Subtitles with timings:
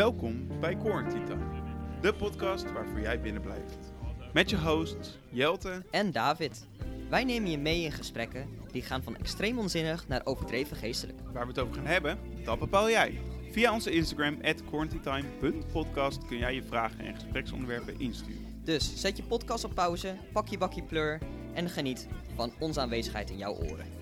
[0.00, 1.62] Welkom bij Quarantine Time,
[2.00, 3.92] de podcast waarvoor jij binnen blijft.
[4.32, 6.66] Met je hosts Jelte en David.
[7.08, 11.18] Wij nemen je mee in gesprekken die gaan van extreem onzinnig naar overdreven geestelijk.
[11.32, 13.20] Waar we het over gaan hebben, dat bepaal jij.
[13.50, 18.60] Via onze Instagram, quarantinetime.podcast, kun jij je vragen en gespreksonderwerpen insturen.
[18.64, 21.18] Dus zet je podcast op pauze, pak je bakje pleur
[21.54, 23.99] en geniet van onze aanwezigheid in jouw oren.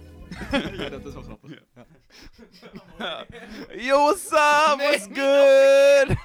[0.77, 1.51] Ja, dat is wel grappig.
[2.99, 3.27] Ja.
[3.87, 4.79] Yo, what's up?
[4.79, 6.17] What's good?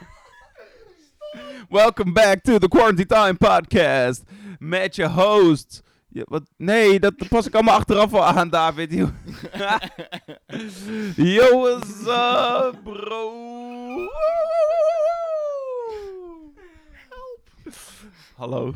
[1.69, 4.23] Welcome back to the Quarantine Time podcast.
[4.59, 5.83] Met je host.
[6.09, 6.43] Ja, wat?
[6.57, 8.93] Nee, dat pas ik allemaal achteraf wel aan, David.
[8.93, 9.09] Yo,
[11.35, 13.31] Yo what's up, bro?
[18.35, 18.73] Hallo.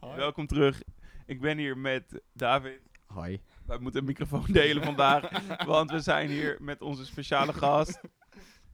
[0.00, 0.16] Hoi.
[0.16, 0.82] Welkom terug.
[1.26, 2.80] Ik ben hier met David.
[3.06, 3.40] Hoi.
[3.70, 8.00] Wij moeten een microfoon delen vandaag, want we zijn hier met onze speciale gast.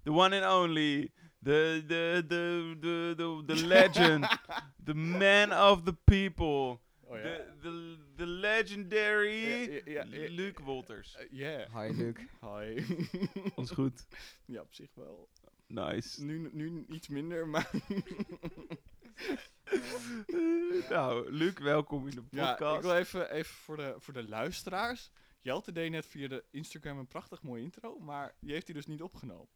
[0.02, 1.10] The one and only,
[1.42, 4.38] the, the, the, the, the, the legend,
[4.84, 7.36] the man of the people, Oh ja.
[7.62, 10.30] the, the legendary Ja, ja, ja, ja.
[10.30, 11.16] Luc Wolters.
[11.16, 11.70] Eh, yeah.
[11.70, 12.16] Hoi Luc.
[12.40, 12.84] Hi.
[13.56, 14.06] Ons goed.
[14.44, 15.28] ja, op zich wel.
[15.66, 16.24] Nice.
[16.24, 17.70] Nu, nu iets minder, maar...
[20.90, 22.76] nou, Luc, welkom in de ja, podcast.
[22.76, 25.10] ik wil even, even voor, de, voor de luisteraars.
[25.40, 28.86] Jelte deed net via de Instagram een prachtig mooie intro, maar die heeft hij dus
[28.86, 29.48] niet opgenomen.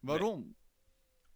[0.00, 0.56] Waarom?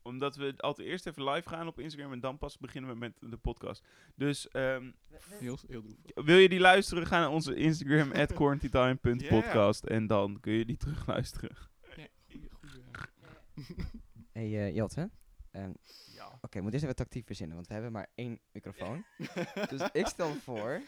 [0.02, 3.12] Omdat we altijd eerst even live gaan op Instagram en dan pas beginnen we met
[3.20, 3.84] de podcast.
[4.14, 4.90] Dus ehm,
[5.28, 6.24] Heel, heel droevig.
[6.24, 7.06] Wil je die luisteren?
[7.06, 9.84] Ga naar onze Instagram, at quarantinetime.podcast.
[9.84, 11.56] En dan kun je die terug luisteren.
[11.96, 13.86] Ja, goeie, goeie.
[14.32, 15.10] Hey uh, Jelte.
[15.56, 15.72] Ehm,
[16.14, 16.26] Ja.
[16.26, 19.04] Oké, we moeten eerst even tactiek verzinnen, want we hebben maar één microfoon.
[19.70, 20.80] dus ik stel voor,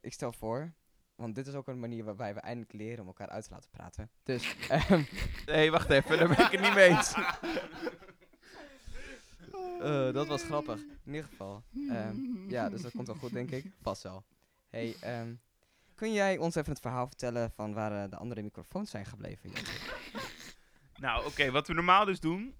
[0.00, 0.72] ik stel voor,
[1.14, 3.70] want dit is ook een manier waarbij we eindelijk leren om elkaar uit te laten
[3.70, 4.10] praten.
[4.22, 4.56] Dus,
[5.44, 6.18] hey, wacht even.
[6.18, 7.14] Daar ben ik het niet mee eens.
[9.80, 10.80] eh, dat was grappig.
[10.80, 11.62] In ieder geval.
[11.90, 13.72] ehm, ja, dus dat komt wel goed, denk ik.
[13.82, 14.24] Vast wel.
[14.68, 14.96] Hey,
[15.94, 19.50] kun jij ons even het verhaal vertellen van waar eh, de andere microfoons zijn gebleven?
[20.96, 21.50] Nou, oké.
[21.50, 22.54] wat we normaal dus doen...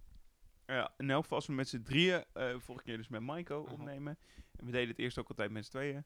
[0.67, 2.25] Ja, in elk geval als we met z'n drieën...
[2.33, 4.19] eh vorige keer dus met Maiko opnemen.
[4.57, 6.05] En we deden het eerst ook altijd met z'n tweeën.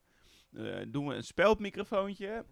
[0.53, 2.45] eh, doen we een speldmicrofoontje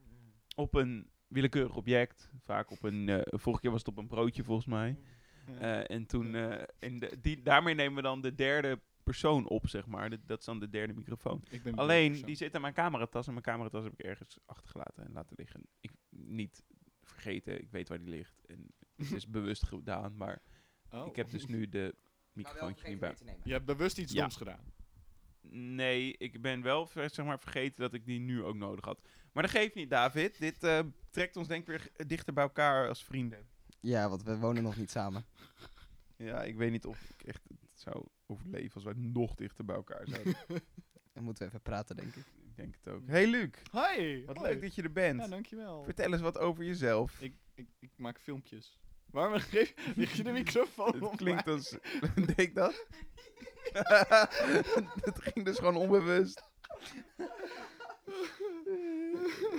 [0.57, 2.31] op een willekeurig object.
[2.45, 3.25] Vaak op een...
[3.27, 4.99] vorige keer was het op een broodje volgens mij.
[5.87, 6.35] En toen,
[6.79, 10.11] in de, die, daarmee nemen we dan de derde persoon op, zeg maar.
[10.11, 11.43] De- dat is dan de derde microfoon.
[11.75, 12.27] Alleen, persoon.
[12.27, 15.63] die zit in mijn cameratas en mijn cameratas heb ik ergens achtergelaten en laten liggen.
[15.81, 16.65] Ik niet
[17.03, 18.45] vergeten, ik weet waar die ligt.
[18.47, 20.43] En het is bewust gedaan, maar
[20.91, 21.07] Oh.
[21.07, 21.95] ik heb dus nu de
[22.33, 23.15] microfoontje niet bij.
[23.45, 24.21] Je hebt bewust iets Ja.
[24.21, 24.73] doms gedaan.
[25.51, 29.01] Nee, ik ben wel zeg maar, vergeten dat ik die nu ook nodig had.
[29.33, 30.39] Maar dat geeft niet, David.
[30.39, 30.81] Dit eh,
[31.11, 33.47] trekt ons denk ik weer dichter bij elkaar als vrienden.
[33.81, 35.25] Ja, want we wonen nog niet samen.
[36.19, 39.77] Ja, ik weet niet of ik echt het zou overleven als wij nog dichter bij
[39.77, 40.35] elkaar zouden.
[41.13, 42.25] Dan moeten we even praten, denk ik.
[42.45, 43.07] ik denk het ook.
[43.07, 44.25] Hey Luc, Hi!
[44.25, 44.53] wat hoi.
[44.53, 45.21] leuk dat je er bent.
[45.21, 45.83] Ja, dankjewel.
[45.85, 47.21] Vertel eens wat over jezelf.
[47.21, 48.79] Ik, ik, ik maak filmpjes.
[49.17, 49.39] Waarom
[49.95, 51.71] geef je de microfoon Het op klinkt als...
[52.27, 52.87] Deed ik dat?
[55.09, 56.43] Het ging dus gewoon onbewust.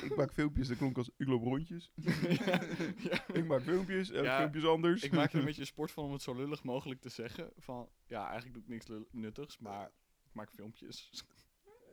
[0.01, 1.09] ik maak filmpjes, dat klonk als...
[1.17, 1.91] Ik loop rondjes.
[1.95, 2.61] ja,
[2.97, 3.27] ja.
[3.33, 5.03] Ik maak filmpjes, en Ja, filmpjes anders.
[5.03, 7.51] Ik maak er een beetje sport van om het zo lullig mogelijk te zeggen.
[7.57, 9.91] Van, ja, eigenlijk doe ik niks nuttigs, maar
[10.25, 11.09] ik maak filmpjes.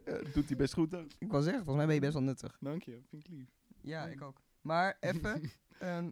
[0.05, 1.11] Ja, doet hij best goed dan.
[1.19, 2.57] Ik wil zeggen, volgens mij ben je best wel nuttig.
[2.61, 3.49] Dank je, vind ik lief.
[3.81, 4.41] Ja, ik ook.
[4.61, 6.11] Maar even, ehm,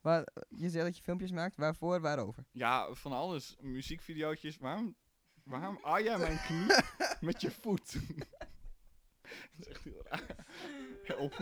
[0.00, 1.56] waar, je zei dat je filmpjes maakt.
[1.56, 2.44] Waarvoor, waarover?
[2.52, 3.56] Ja, van alles.
[3.60, 4.58] Muziekvideootjes.
[4.58, 4.96] Waarom,
[5.44, 6.66] waarom aai jij mijn knie
[7.20, 7.92] met je voet?
[9.22, 10.36] dat is echt heel raar.
[11.02, 11.34] Help.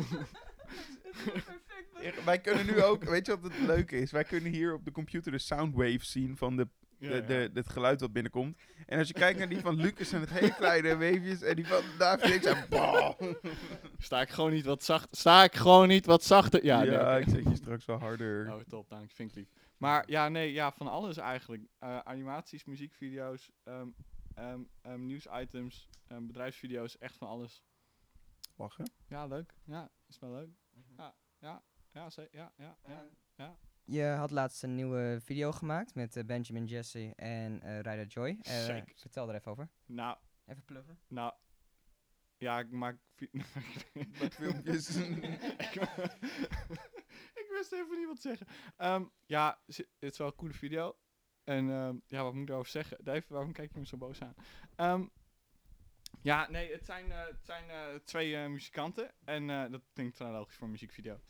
[2.24, 3.04] Wij kunnen nu ook...
[3.04, 4.10] Weet je wat het leuke is?
[4.10, 6.68] Wij kunnen hier op de computer de soundwaves zien van de,
[6.98, 7.22] Ja, de, ja.
[7.26, 8.58] de, het geluid wat binnenkomt.
[8.86, 11.42] En als je kijkt naar die van Lucas zijn het hele kleine weefjes.
[11.42, 12.68] En die van David ik zijn...
[12.68, 13.20] bah.
[13.98, 15.16] Sta ik gewoon niet wat zacht.
[15.16, 16.64] Sta ik gewoon niet wat zachter.
[16.64, 18.46] Ja, Ja, nee, ik zet je straks wel harder.
[18.54, 19.10] Oh, top, dank.
[19.10, 19.48] Vind ik lief.
[19.76, 21.62] Maar ja, nee, ja, van alles eigenlijk.
[21.78, 23.88] Eh, animaties, muziekvideo's, ehm
[24.34, 27.62] ehm, ehm, nieuwsitems, ehm, bedrijfsvideo's, echt van alles.
[28.56, 28.90] Lachen.
[29.08, 29.54] Ja, leuk.
[29.64, 30.48] Ja, is wel leuk.
[30.96, 31.62] Ja, ja,
[31.92, 32.76] ja, ze- ja, ja,
[33.36, 33.58] ja.
[33.90, 38.38] Je had laatst een nieuwe video gemaakt met eh, Benjamin Jesse en eh Ryder Joy.
[38.42, 38.92] Eh, Zeker.
[38.96, 39.68] vertel er even over.
[39.86, 40.98] Nou, Even pluggen.
[41.06, 41.32] nou,
[42.36, 42.96] ja, ik maak...
[44.38, 44.96] filmpjes.
[47.40, 48.46] ik, wist even niet wat te zeggen.
[48.76, 50.96] Ehm, ja, het is wel een coole video.
[51.44, 53.04] En ehm, ja, wat moet ik erover zeggen?
[53.04, 54.34] Dave, waarom kijk je me zo boos aan?
[54.76, 55.06] Ehm,
[56.22, 59.14] ja, nee, het zijn, eh, het zijn eh, twee eh, muzikanten.
[59.24, 61.20] En eh, dat klinkt logisch voor een muziekvideo.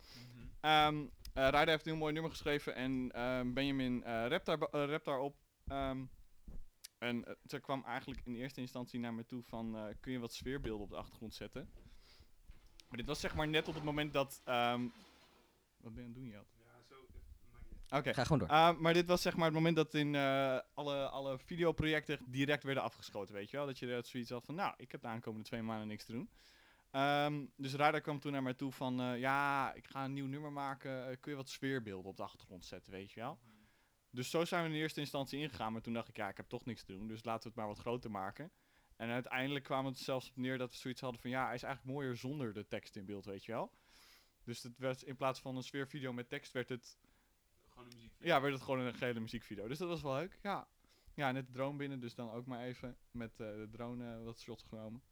[0.61, 1.07] Ehm
[1.39, 2.75] eh Ryder heeft een heel mooi nummer geschreven.
[2.75, 5.37] En ehm, Benjamin eh rapt, daar, eh, rapt daarop.
[5.67, 6.05] Ehm,
[6.99, 10.33] En ze kwam eigenlijk in eerste instantie naar me toe van, eh, kun je wat
[10.33, 11.71] sfeerbeelden op de achtergrond zetten?
[12.89, 14.41] Maar dit was zeg maar net op het moment dat...
[14.45, 14.89] ehm,
[15.77, 16.47] wat ben je aan het doen, Jad?
[17.89, 18.15] Oké.
[18.15, 18.81] Ga gewoon door.
[18.83, 22.83] Maar dit was zeg maar het moment dat in eh, alle, alle videoprojecten direct werden
[22.83, 23.67] afgeschoten, weet je wel?
[23.67, 26.13] Dat je er zoiets had van, nou, ik heb de aankomende twee maanden niks te
[26.13, 26.31] doen.
[26.91, 30.27] Ehm, dus Radar kwam toen naar mij toe van, eh, ja, ik ga een nieuw
[30.27, 33.39] nummer maken, eh, kun je wat sfeerbeelden op de achtergrond zetten, weet je wel?
[34.11, 36.49] Dus zo zijn we in eerste instantie ingegaan, maar toen dacht ik, ja, ik heb
[36.49, 38.51] toch niks te doen, dus laten we het maar wat groter maken.
[38.97, 41.63] En uiteindelijk kwam het zelfs op neer dat we zoiets hadden van, ja, hij is
[41.63, 43.73] eigenlijk mooier zonder de tekst in beeld, weet je wel?
[44.45, 46.99] Dus het werd, in plaats van een sfeervideo met tekst, werd het
[47.69, 49.69] Gewoon een ja, werd het gewoon een gele muziekvideo.
[49.69, 50.39] Dus dat was wel leuk.
[50.43, 50.69] Ja,
[51.15, 54.41] ja net de drone binnen, dus dan ook maar even met eh, de drone wat
[54.41, 55.03] shots genomen.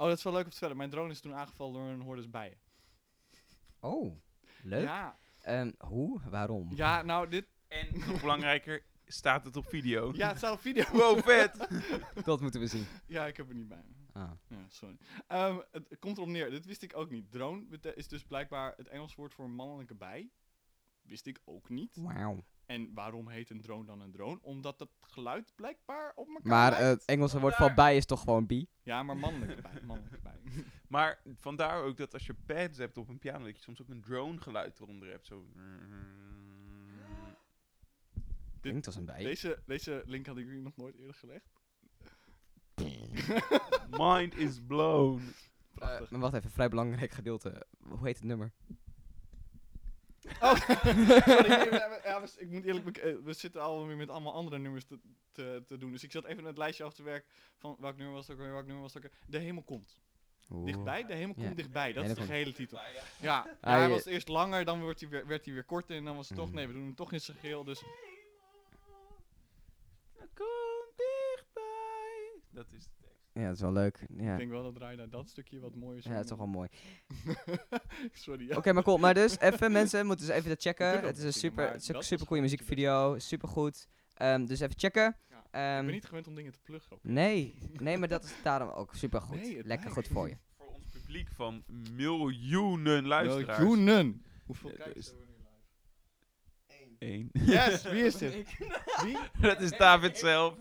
[0.00, 0.76] Oh, dat is wel leuk om te vertellen.
[0.76, 2.58] Mijn drone is toen aangevallen door een hordes bijen.
[3.80, 4.16] Oh,
[4.62, 4.82] leuk.
[4.84, 6.20] Ja, Ehm, hoe?
[6.30, 6.68] Waarom?
[6.74, 7.46] ja, nou dit...
[7.68, 10.12] En nog belangrijker, staat het op video?
[10.14, 10.84] Ja, het staat op video.
[10.92, 11.68] Wow, vet!
[12.24, 12.86] Dat moeten we zien.
[13.06, 14.20] Ja, ik heb er niet bij me.
[14.20, 14.30] Ah.
[14.48, 14.96] Ja, sorry.
[15.26, 17.30] Ehm, het, het komt erop neer, dit wist ik ook niet.
[17.30, 20.30] Drone is dus blijkbaar het Engels woord voor een mannelijke bij.
[21.02, 21.96] Wist ik ook niet.
[21.96, 22.44] Wauw.
[22.68, 24.38] En waarom heet een drone dan een drone?
[24.42, 28.46] Omdat het geluid blijkbaar op elkaar Maar het Engelse woord van bij is toch gewoon
[28.46, 28.66] bi?
[28.82, 29.80] Ja, maar mannelijke bij.
[29.86, 30.40] Mannelijke bij.
[30.88, 33.88] Maar vandaar ook dat als je pads hebt op een piano, dat je soms ook
[33.88, 35.26] een drone geluid eronder hebt.
[35.26, 35.46] Zo.
[38.60, 39.22] Klinkt als een bij.
[39.22, 41.52] Deze, deze link had ik jullie nog nooit eerder gelegd.
[43.90, 45.22] Mind is blown.
[45.74, 46.04] Prachtig.
[46.04, 47.66] Eh, maar wacht even, vrij belangrijk gedeelte.
[47.78, 48.52] Hoe heet het nummer?
[50.40, 51.48] Oh, sorry.
[51.48, 54.84] nee, we- ja, we- ik moet eerlijk eh, we zitten alweer met allemaal andere nummers
[54.84, 54.98] te,
[55.32, 55.92] te, te doen.
[55.92, 58.42] Dus ik zat even het lijstje af te werken van welk nummer was het ook
[58.42, 59.20] weer, welk nummer was het ook weer.
[59.26, 60.00] De hemel komt.
[60.50, 60.64] Oeh.
[60.66, 61.44] Dichtbij, de hemel Ja.
[61.44, 61.92] komt dichtbij.
[61.92, 62.78] Dat Nee, is de komt- gehele titel.
[62.78, 65.96] Ja, ja, Ah, hij was eerst langer, dan wordt hij weer, werd hij weer korter
[65.96, 66.54] en dan was het toch, Mm.
[66.54, 67.64] nee, we doen hem toch in zijn geheel.
[67.64, 67.82] Dus
[70.34, 72.40] Kom dichtbij.
[72.50, 73.17] Dat is de tekst.
[73.38, 74.06] Ja, dat is wel leuk.
[74.16, 76.38] Ja, ik denk wel dat Rai naar dat stukje wat mooier ja dat is toch
[76.38, 76.68] wel mooi.
[78.12, 78.48] Sorry.
[78.48, 78.56] Ja.
[78.56, 78.98] Oké, maar cool.
[78.98, 81.00] Maar dus, even mensen, moeten dus even dat checken.
[81.00, 83.18] Het is een super, het is een super beetje muziekvideo.
[83.18, 83.86] Super goed.
[84.46, 85.16] dus even checken.
[85.28, 86.92] Ja, Ehm, ik ben niet gewend om dingen te pluggen.
[86.92, 89.40] op- Nee, nee, maar dat is daarom ook super goed.
[89.40, 90.36] Nee, Lekker goed voor je.
[90.56, 91.64] Voor ons publiek van
[91.94, 93.58] miljoenen luisteraars.
[93.58, 94.24] Miljoenen!
[94.46, 97.14] Hoeveel Ja, kijkers dus- hebben we nu live?
[97.14, 97.28] Eén.
[97.32, 98.34] Yes, wie is dit?
[99.04, 99.18] Wie?
[99.40, 100.54] Dat is David zelf.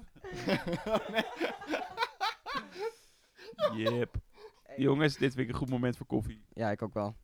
[0.88, 1.24] Oh, nee.
[3.76, 4.16] Yep.
[4.78, 6.44] Jongens, dit vind ik een goed moment voor koffie.
[6.54, 7.18] Ja, ik ook wel.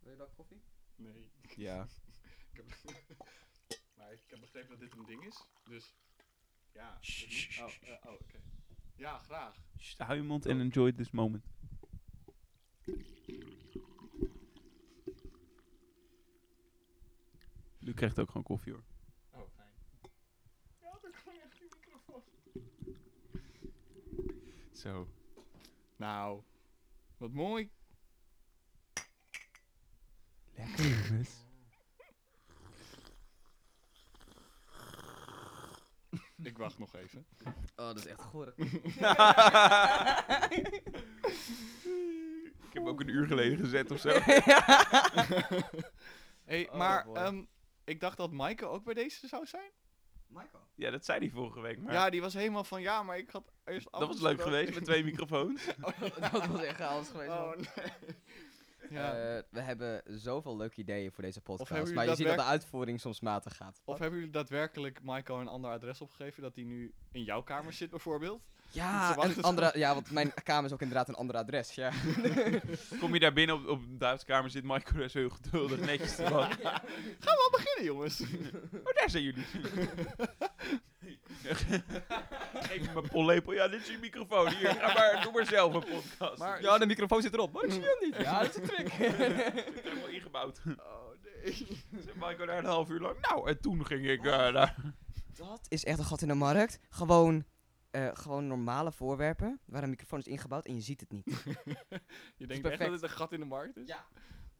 [0.00, 0.62] Wil je dat koffie?
[0.96, 1.30] Nee.
[1.56, 1.86] Ja.
[2.52, 2.94] Ik heb,
[3.96, 5.46] maar ik heb begrepen dat dit een ding is.
[5.64, 5.94] Dus
[6.72, 6.98] ja.
[7.00, 8.40] Shh, Oh, eh, oh oké.
[8.96, 9.56] Ja, graag.
[9.96, 11.44] Hou je mond en enjoy this moment.
[17.78, 18.84] Nu krijgt ook gewoon koffie hoor.
[19.30, 19.72] Oh, fijn.
[20.80, 22.22] Ja, dat kan echt die microfoon.
[24.72, 25.08] Zo.
[25.96, 26.42] Nou,
[27.16, 27.70] wat mooi.
[30.54, 31.30] Lekker jongens.
[36.42, 37.26] Ik wacht nog even.
[37.46, 38.54] Oh, dat is echt goor.
[42.66, 44.08] ik heb ook een uur geleden gezet of zo.
[46.44, 47.44] hey, Oh, maar ehm,
[47.84, 49.70] ik dacht dat Maaike ook bij deze zou zijn.
[50.28, 50.62] Michael.
[50.74, 51.78] Ja, dat zei hij vorige week.
[51.78, 54.74] Maar Ja, die was helemaal van ja, maar ik had eerst dat was leuk geweest
[54.74, 55.64] met twee microfoons.
[56.32, 57.30] dat was echt chaos geweest.
[57.30, 57.92] Oh, nee.
[58.90, 59.36] Ja.
[59.36, 61.94] Eh, we hebben zoveel leuke ideeën voor deze podcast.
[61.94, 63.82] Maar je ziet dat de uitvoering soms matig gaat.
[63.84, 66.42] Of hebben jullie daadwerkelijk Maiko een ander adres opgegeven?
[66.42, 68.42] Dat hij nu in jouw kamer zit bijvoorbeeld?
[68.76, 71.74] Ja, een andere, ja, want mijn kamer is ook inderdaad een ander adres.
[71.74, 71.90] Ja.
[73.00, 75.80] Kom je daar binnen op, op de Duitse kamer zit Michael daar zo heel geduldig
[75.80, 76.64] netjes te wachten.
[76.64, 76.82] Gaan
[77.20, 78.20] we al beginnen, jongens?
[78.84, 79.44] Oh, daar zijn jullie.
[82.54, 83.52] Geef me mijn pollepel.
[83.52, 84.48] Ja, dit is je microfoon.
[84.48, 86.38] Hier, ga maar, doe maar zelf een podcast.
[86.38, 87.52] Maar- ja, de microfoon zit erop.
[87.52, 88.16] Maar ik zie hem niet.
[88.16, 88.86] Ja, dat is een trick.
[89.76, 90.60] Ik helemaal ingebouwd.
[90.66, 91.08] Oh,
[91.44, 91.52] nee.
[92.04, 93.16] Zit Michael daar een half uur lang.
[93.20, 94.76] Nou, en toen ging ik eh, daar.
[95.34, 96.78] Dat is echt een gat in de markt.
[96.90, 97.44] Gewoon,
[97.96, 101.24] eh, gewoon normale voorwerpen waar een microfoon is ingebouwd en je ziet het niet.
[102.36, 103.86] Je denkt echt dat dit een gat in de markt is?
[103.86, 104.06] Ja.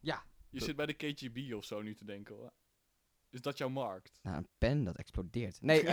[0.01, 0.25] Ja.
[0.51, 2.53] Je zit bij de KGB of zo nu te denken hoor.
[3.31, 4.19] Is dat jouw markt?
[4.23, 5.63] Nou, een pen dat explodeert.
[5.63, 5.83] Nee.
[5.85, 5.93] je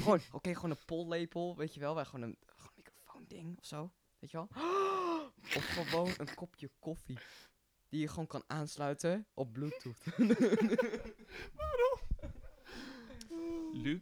[0.00, 3.64] gewoon, oké, gewoon een pollepel, weet je wel, waar gewoon een, gewoon een microfoon-ding of
[3.64, 4.48] zo, weet je wel.
[5.56, 7.18] Of gewoon een kopje koffie,
[7.88, 10.04] die je gewoon kan aansluiten op bluetooth.
[13.72, 14.00] Luc,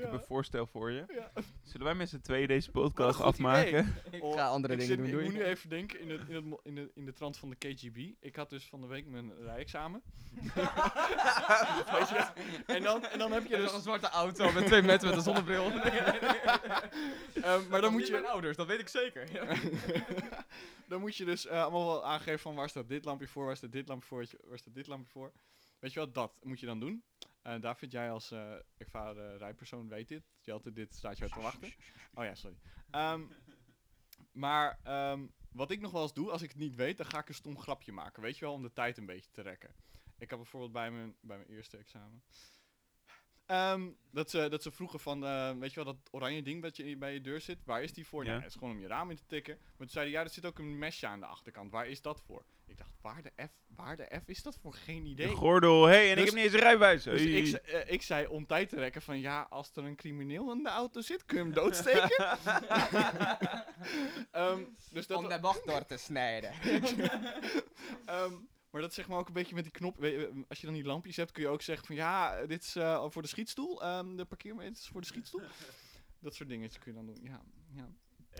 [0.00, 1.04] Ik heb een voorstel voor je.
[1.08, 1.30] Ja.
[1.62, 3.76] Zullen wij met z'n tweeën deze podcast Wat een goed idee.
[3.78, 3.94] afmaken?
[4.10, 6.34] Ik ga andere ik dingen zit- doen, Ik moet nu even denken in, het, in,
[6.34, 8.10] het, mo- in, de, in de trant van de KGB.
[8.20, 10.02] Ik had dus van de week mijn rijexamen.
[11.92, 12.32] Weet je dat?
[12.66, 13.72] En dan, en dan heb je dus...
[13.72, 15.70] een zwarte auto met twee mensen met een zonnebril.
[17.42, 19.28] Ehm, maar dan moet mijn je, ouders, dat weet ik zeker.
[20.88, 23.56] dan moet je dus eh, allemaal wel aangeven van waar staat dit lampje voor, waar
[23.56, 25.32] staat dit lampje voor, weet je- waar staat dit lampje voor.
[25.78, 27.02] Weet je wat, dat moet je dan doen.
[27.42, 30.22] En David, jij als eh ervaren rijpersoon weet dit.
[30.40, 31.72] Je altijd dit staat je uit te wachten.
[32.14, 32.56] Oh ja, sorry.
[32.90, 33.22] Ehm,
[34.32, 37.18] maar ehm, wat ik nog wel eens doe, als ik het niet weet, dan ga
[37.18, 38.22] ik een stom grapje maken.
[38.22, 39.74] Weet je wel, om de tijd een beetje te rekken.
[40.18, 42.22] Ik had bijvoorbeeld bij mijn, bij mijn eerste examen.
[43.46, 46.76] ehm, dat, ze, dat ze vroegen van, eh, weet je wel, dat oranje ding dat
[46.76, 48.22] je bij je deur zit, waar is die voor?
[48.24, 48.28] Ja.
[48.30, 49.58] Nou, het is gewoon om je raam in te tikken.
[49.60, 51.70] Maar toen zeiden ja, er zit ook een mesje aan de achterkant.
[51.70, 52.44] Waar is dat voor?
[52.70, 54.74] Ik dacht, waar de F, waar de F is dat voor?
[54.74, 55.28] Geen De idee.
[55.34, 55.84] gordel.
[55.84, 57.02] hey, en Dus- ik heb niet eens een rijbewijs.
[57.02, 57.30] Dus Hey.
[57.30, 60.62] ik, eh, ik zei om tijd te rekken van ja, als er een crimineel in
[60.62, 62.38] de auto zit, kun je hem doodsteken.
[64.30, 66.52] Ehm, dus dat, Om de bocht door te snijden.
[68.06, 68.32] Ehm,
[68.70, 70.04] maar dat zeg maar ook een beetje met die knop.
[70.48, 73.04] Als je dan die lampjes hebt, kun je ook zeggen van ja, dit is eh,
[73.10, 73.82] voor de schietstoel.
[73.82, 75.40] ehm, de parkeermeter is voor de schietstoel.
[76.18, 77.18] Dat soort dingetjes kun je dan doen.
[77.22, 77.40] Ja,
[77.74, 77.88] ja.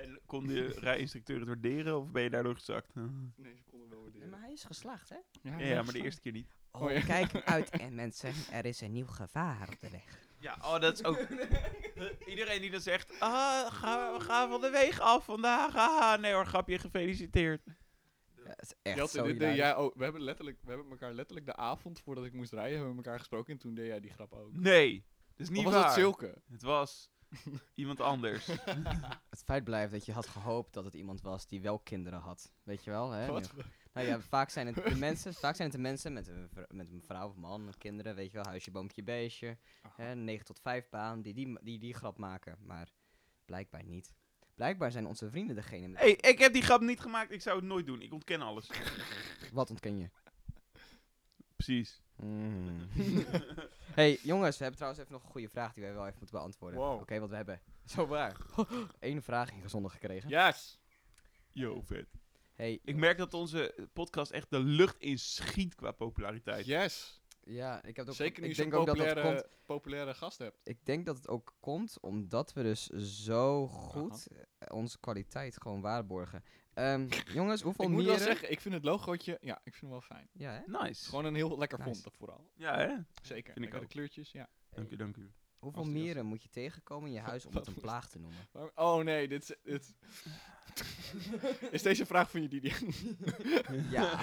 [0.00, 2.94] En kon de rijinstructeur het waarderen of ben je daardoor gezakt?
[2.94, 4.28] Nee, ze konden wel waarderen.
[4.30, 5.16] Maar hij is geslaagd, hè?
[5.42, 6.58] Ja, ja, maar de eerste keer niet.
[6.70, 7.00] Oh, Oh, ja.
[7.00, 10.28] kijk uit en mensen, er is een nieuw gevaar op de weg.
[10.38, 11.26] Ja, oh, dat is ook...
[12.26, 15.74] Iedereen die dan zegt, ah, ga, we gaan van de weg af vandaag.
[15.76, 17.62] Ah, nee hoor, grapje, gefeliciteerd.
[18.44, 19.94] Dat is echt Jelte, zo jij ook.
[19.94, 23.02] We hebben, letterlijk, we hebben elkaar letterlijk de avond voordat ik moest rijden, hebben we
[23.02, 23.52] elkaar gesproken.
[23.52, 24.52] En toen deed jij die grap ook.
[24.52, 25.04] Nee,
[25.36, 25.84] dat is niet Of was waar.
[25.84, 26.42] het Silke?
[26.50, 27.10] Het was
[27.74, 28.46] iemand anders.
[29.30, 32.52] Het feit blijft dat je had gehoopt dat het iemand was die wel kinderen had.
[32.62, 33.26] Weet je wel, hè?
[33.26, 33.52] Wat?
[33.92, 36.90] Nou ja, vaak zijn het de mensen, vaak zijn het de mensen met een, met
[36.90, 39.58] een vrouw of man, met kinderen, weet je wel, huisje, boompje, beestje.
[39.82, 40.02] Aha.
[40.02, 42.56] Hè, 9 tot 5 baan, die die, die die grap maken.
[42.60, 42.88] Maar
[43.44, 44.14] blijkbaar niet.
[44.54, 47.30] Blijkbaar zijn onze vrienden degene hey, ik heb die grap niet gemaakt.
[47.30, 48.02] Ik zou het nooit doen.
[48.02, 48.70] Ik ontken alles.
[49.52, 50.10] Wat ontken je?
[51.56, 52.02] Precies.
[52.22, 52.88] Mm.
[54.00, 56.36] hey, jongens, we hebben trouwens even nog een goede vraag die wij wel even moeten
[56.38, 56.78] beantwoorden.
[56.78, 57.00] Wow.
[57.00, 58.36] Oké, want we hebben zo waar.
[59.00, 60.28] Eén vraag ingezonden gekregen.
[60.28, 60.80] Yes!
[61.52, 62.06] Yo, vet.
[62.54, 66.66] Hey, Ik merk dat onze podcast echt de lucht in schiet qua populariteit.
[66.66, 67.20] Yes!
[67.44, 68.14] ja, ik heb ook.
[68.14, 69.52] Zeker nu ik denk ook dat dat populaire, komt.
[69.66, 70.60] populaire gast hebt.
[70.64, 72.86] Ik denk dat het ook komt omdat we dus
[73.24, 76.44] zo goed eh, onze kwaliteit gewoon waarborgen.
[76.80, 77.08] Ehm,
[77.38, 78.18] jongens, hoeveel ik moet mieren?
[78.18, 80.28] wel zeggen, ik vind het logootje, ja, ik vind hem wel fijn.
[80.32, 80.78] Ja, hè?
[80.84, 81.08] Nice.
[81.08, 81.90] Gewoon een heel lekker Nice.
[81.90, 82.50] font, dat vooral.
[82.56, 82.94] Ja, hè?
[83.22, 83.52] Zeker.
[83.52, 83.88] ik Lekkere ook.
[83.88, 84.48] kleurtjes, ja.
[84.70, 85.32] Dank u, dank u.
[85.58, 88.08] Hoeveel Als die als- mieren moet je tegenkomen in je huis om het een plaag
[88.08, 88.38] te noemen?
[88.52, 89.56] Maar- Oh nee, dit is...
[89.62, 89.94] Dit...
[91.70, 92.72] is deze vraag van je, Didi?
[93.90, 94.18] Ja.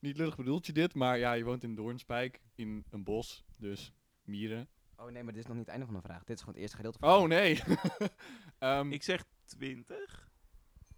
[0.00, 3.92] Niet lullig bedoelt je dit, maar ja, je woont in Doornspijk, in een bos, dus
[4.22, 4.68] mieren.
[5.02, 6.24] Oh nee, maar dit is nog niet het einde van de vraag.
[6.24, 7.62] Dit is gewoon het eerste gedeelte van de Oh nee!
[8.58, 9.86] Ehm, Ik zeg 20.
[9.86, 10.30] vraag.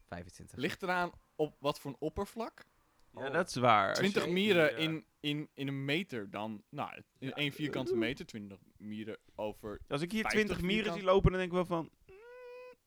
[0.06, 0.58] 25.
[0.58, 2.64] ligt eraan op wat voor een oppervlak?
[3.10, 3.32] Ja, Oh.
[3.32, 3.88] dat is waar.
[3.88, 4.76] Als 20 je- mieren ja.
[4.76, 7.34] in, in, in een meter dan, nou, in Ja.
[7.34, 9.80] één vierkante meter, 20 mieren over...
[9.88, 11.02] Als ik hier 50 20 mieren vierkant.
[11.04, 11.90] zie lopen, dan denk ik wel van...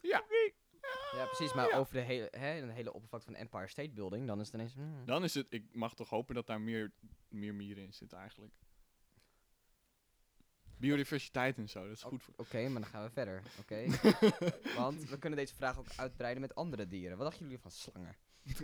[0.01, 0.19] Ja.
[0.19, 0.51] oké.
[1.17, 1.53] Ja, precies.
[1.53, 1.77] Maar ja.
[1.77, 4.73] over de hele, hè, een hele oppervlakte van Empire State Building, dan is het ineens...
[4.73, 5.05] hmm.
[5.05, 6.91] Dan is het, ik mag toch hopen dat daar meer,
[7.29, 8.53] meer mieren in zitten eigenlijk.
[10.77, 12.33] Biodiversiteit en zo, dat is goed voor...
[12.37, 13.41] Oké, maar dan gaan we verder.
[13.59, 13.85] Oké.
[14.77, 17.17] Want we kunnen deze vraag ook uitbreiden met andere dieren.
[17.17, 18.15] Wat dachten jullie van slangen?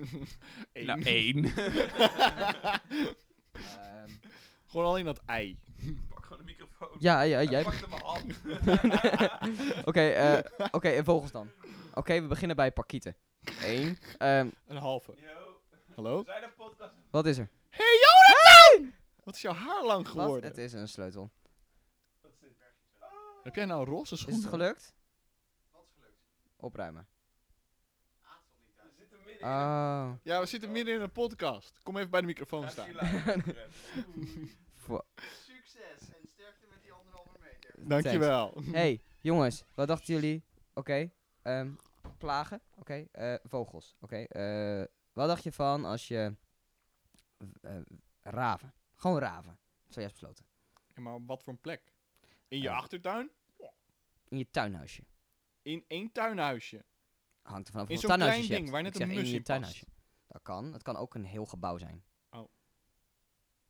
[0.73, 0.85] Eén.
[0.85, 1.45] Nou, één.
[3.53, 4.09] Ehm,
[4.67, 5.59] Gewoon alleen dat ei.
[6.09, 6.95] Pak gewoon de microfoon.
[6.99, 7.63] ja, ja, jij.
[7.63, 9.85] Pak hem mijn hand.
[9.87, 11.49] Oké, eh, oké, en vogels dan.
[11.93, 13.15] Oké, we beginnen bij parkieten.
[13.61, 13.97] Eén.
[14.17, 15.13] Ehm, Een halve.
[15.17, 15.61] Yo,
[15.95, 16.23] Hallo?
[16.23, 16.93] we zijn podcast.
[17.09, 17.49] wat is er?
[17.69, 18.93] Hey Jonathan!
[19.23, 20.11] Wat is jouw haar lang Wat?
[20.11, 20.49] geworden?
[20.49, 21.31] Het is een sleutel.
[23.43, 23.53] Wat is?
[23.53, 24.41] Heb jij nou roze Is schoenen?
[24.41, 24.93] het gelukt?
[26.55, 27.07] Opruimen.
[28.75, 30.11] We zitten midden in Oh.
[30.23, 31.79] Ja, we zitten midden in een podcast.
[31.83, 32.87] Kom even bij de microfoon staan.
[34.83, 37.87] Voor- Succes en sterkte met die anderhalve meter.
[37.87, 38.61] Dankjewel.
[38.71, 40.43] Hey, jongens, wat dachten jullie?
[40.73, 41.71] Oké, ehm,
[42.17, 42.61] plagen.
[42.75, 43.95] Oké, eh, vogels.
[43.99, 46.35] Oké, eh, wat dacht je van als je
[47.61, 47.81] eh,
[48.21, 48.73] raven?
[48.95, 49.57] Gewoon raven.
[49.87, 50.45] Zojuist besloten.
[50.95, 51.92] Ja, maar wat voor een plek?
[52.53, 53.29] In je achtertuin?
[54.29, 55.03] In je tuinhuisje.
[55.61, 56.85] In één tuinhuisje?
[57.41, 58.71] Hangt er vanaf In hoeveel zo'n tuinhuisjes klein je ding hebt.
[58.71, 59.85] waar net Ik een zeg mus in je in tuinhuisje.
[59.85, 59.97] past.
[60.27, 60.73] Dat kan.
[60.73, 62.03] Het kan ook een heel gebouw zijn.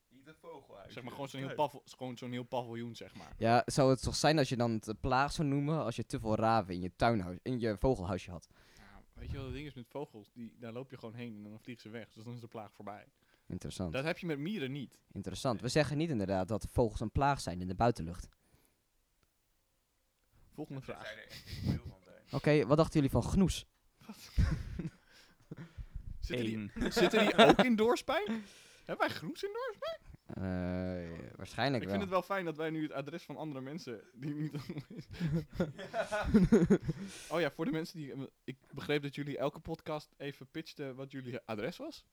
[0.10, 0.94] Niet een vogelhuis.
[0.94, 3.34] Zeg maar gewoon zo'n heel, pavil- gewoon zo'n heel paviljoen, zeg maar.
[3.38, 6.20] Ja, zou het toch zijn als je dan het plaag zou noemen als je te
[6.20, 8.48] veel raven in je tuinhuis, in je vogelhuisje had?
[8.78, 10.32] Ja, weet je wat het ding is met vogels?
[10.34, 12.12] Die, daar loop je gewoon heen en dan vliegen ze weg.
[12.14, 13.06] Dus dan is de plaag voorbij.
[13.48, 13.94] Interessant.
[13.94, 15.00] Dat heb je met mieren niet.
[15.12, 15.62] Interessant.
[15.62, 18.28] We zeggen niet inderdaad dat vogels een plaag zijn in de buitenlucht.
[20.54, 21.06] Volgende vraag.
[21.06, 22.16] zijn er echt heel veel van zijn.
[22.32, 23.66] Oké, wat dachten jullie van gnoes?
[26.20, 26.72] Zitten die, Eén.
[26.94, 28.44] zitten die ook in Doorspijn?
[28.86, 30.00] Hebben wij groes in Doorspijn?
[30.28, 31.98] Eh, waarschijnlijk Ik wel.
[31.98, 34.54] vind het wel fijn dat wij nu het adres van andere mensen die niet...
[37.30, 38.14] oh ja, voor de mensen die...
[38.44, 42.06] Ik begreep dat jullie elke podcast even pitchten wat jullie adres was.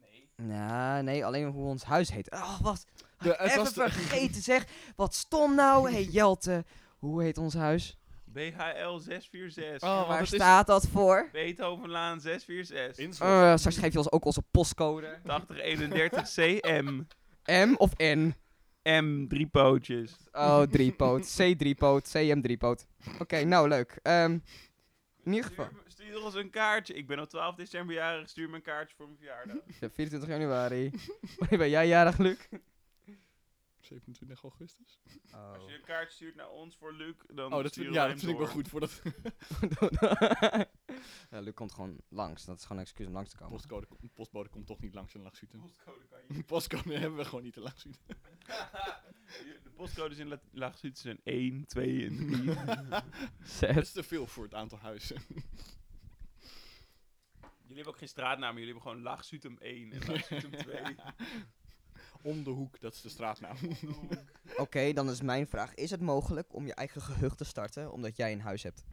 [0.00, 0.28] Nee.
[0.48, 2.30] Ja, nee, alleen hoe ons huis heet.
[2.30, 2.86] Oh, wat?
[3.18, 4.66] De, het Even was de- vergeten zeg.
[4.96, 5.90] Wat stom nou.
[5.90, 6.64] hey, Jelte.
[7.04, 7.98] Hoe heet ons huis?
[8.24, 9.82] BHL 646.
[9.88, 11.28] Oh, Waar staat dat voor?
[11.32, 13.04] Beethovenlaan 646.
[13.04, 13.30] Innsbruck.
[13.30, 15.18] Eh, straks geef je ons ook onze postcode.
[15.26, 17.02] 8031 CM.
[17.44, 18.34] M of N?
[18.82, 20.16] M, drie pootjes.
[20.32, 21.34] Oh, driepoot.
[21.36, 22.10] C driepoot.
[22.10, 22.86] CM driepoot.
[23.18, 23.98] Oké, nou leuk.
[24.02, 24.38] Ehm,
[25.24, 25.68] in ieder geval.
[25.86, 26.94] Stuur, stuur ons een kaartje.
[26.94, 28.28] Ik ben op 12 december jarig.
[28.28, 29.56] Stuur me een kaartje voor mijn verjaardag.
[29.80, 30.90] Ja, 24 januari.
[31.38, 32.38] Wanneer ben jij jarig, Luc?
[33.84, 35.00] 27 augustus.
[35.32, 38.32] Als je een kaartje stuurt naar ons voor Luc, dan Oh, dat ja, dat vind
[38.32, 38.68] ik wel goed.
[38.68, 39.02] Voor dat
[41.30, 42.44] ja, Luc komt gewoon langs.
[42.44, 43.52] Dat is gewoon een excuus om langs te komen.
[43.52, 45.60] postcode, postbode komt toch niet langs in Lachsuten.
[45.60, 46.42] Postcode kan je.
[46.52, 48.00] Postcode hebben we gewoon niet in Lachsuten.
[49.62, 52.44] De postcodes in La- Laagzuid zijn 1, 2 en 3.
[52.88, 53.04] Dat
[53.42, 53.76] Zes.
[53.76, 55.16] is te veel voor het aantal huizen.
[57.60, 60.82] jullie hebben ook geen straatnamen, jullie hebben gewoon Laagzutum 1 en Laagzutum 2.
[62.24, 63.56] Om de hoek, dat is de straatnaam.
[64.56, 65.74] Oké, dan is mijn vraag.
[65.74, 68.84] Is het mogelijk om je eigen gehucht te starten omdat jij een huis hebt?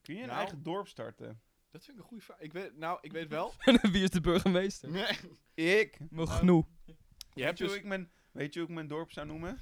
[0.00, 0.38] Kun je een Nou.
[0.38, 1.40] eigen dorp starten?
[1.70, 2.40] Dat vind ik een goede vraag.
[2.40, 3.52] Ik weet, nou, ik weet wel.
[3.92, 4.90] Wie is de burgemeester?
[4.90, 5.18] Nee.
[5.80, 5.98] Ik.
[5.98, 6.64] Mijn Nou, gnoe.
[6.84, 6.94] Je
[7.34, 7.82] Weet hebt je, hoe dus...
[7.82, 9.58] ik mijn, weet je hoe ik mijn dorp zou noemen?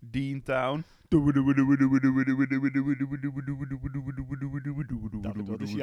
[0.00, 0.84] Deantown.
[5.22, 5.80] David, wat is het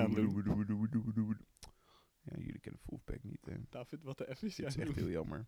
[2.31, 3.53] Ja, jullie kennen Wolfpack niet, hè.
[3.69, 5.45] David, wat de F is Dit is echt heel jammer.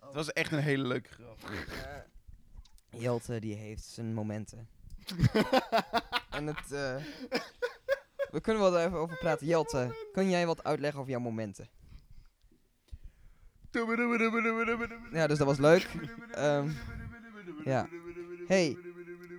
[0.00, 1.38] Het was echt een hele leuke grap.
[3.04, 4.68] Jelte die heeft zijn momenten.
[6.30, 6.72] en het...
[6.72, 6.96] eh,
[8.30, 9.46] we kunnen wel even over praten.
[9.46, 11.68] Jelte, kun jij wat uitleggen over jouw momenten?
[15.12, 15.88] Ja, dus dat was leuk.
[16.30, 16.70] Ehm,
[17.64, 17.88] ja.
[18.46, 18.76] Hey,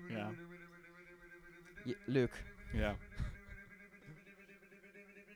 [0.08, 0.32] Ja.
[1.84, 2.30] Je- Luc.
[2.71, 2.95] Ja.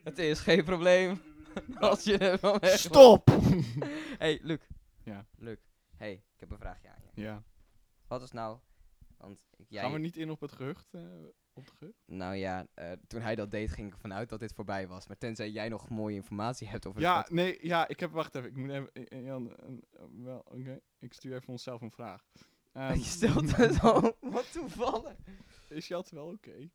[0.08, 1.22] Het is geen probleem.
[1.80, 3.30] Als je er van weg Stop!
[4.24, 4.60] Hey, Luc.
[5.04, 5.26] Ja.
[5.38, 5.58] Luc.
[5.96, 7.22] Hey, ik heb een vraagje aan je.
[7.22, 7.44] Ja.
[8.08, 8.60] Wat is nou...
[9.18, 9.82] Want ik- jij...
[9.82, 10.94] Gaan we niet in op het gehucht?
[10.94, 11.02] eh,
[11.54, 11.98] op het gehucht?
[12.06, 15.08] Nou ja, eh, toen hij dat deed, ging ik ervan uit dat dit voorbij was.
[15.08, 18.36] Maar tenzij jij nog mooie informatie hebt over Ja, het nee, ja, ik heb, wacht
[18.36, 19.56] even, ik moet even, eh, Jan,
[20.12, 22.26] wel, oké, ik stuur even onszelf een vraag.
[22.74, 24.16] Ehm, je stelt het zo.
[24.20, 25.16] Wat toevallig.
[25.70, 26.70] is Jelte wel oké?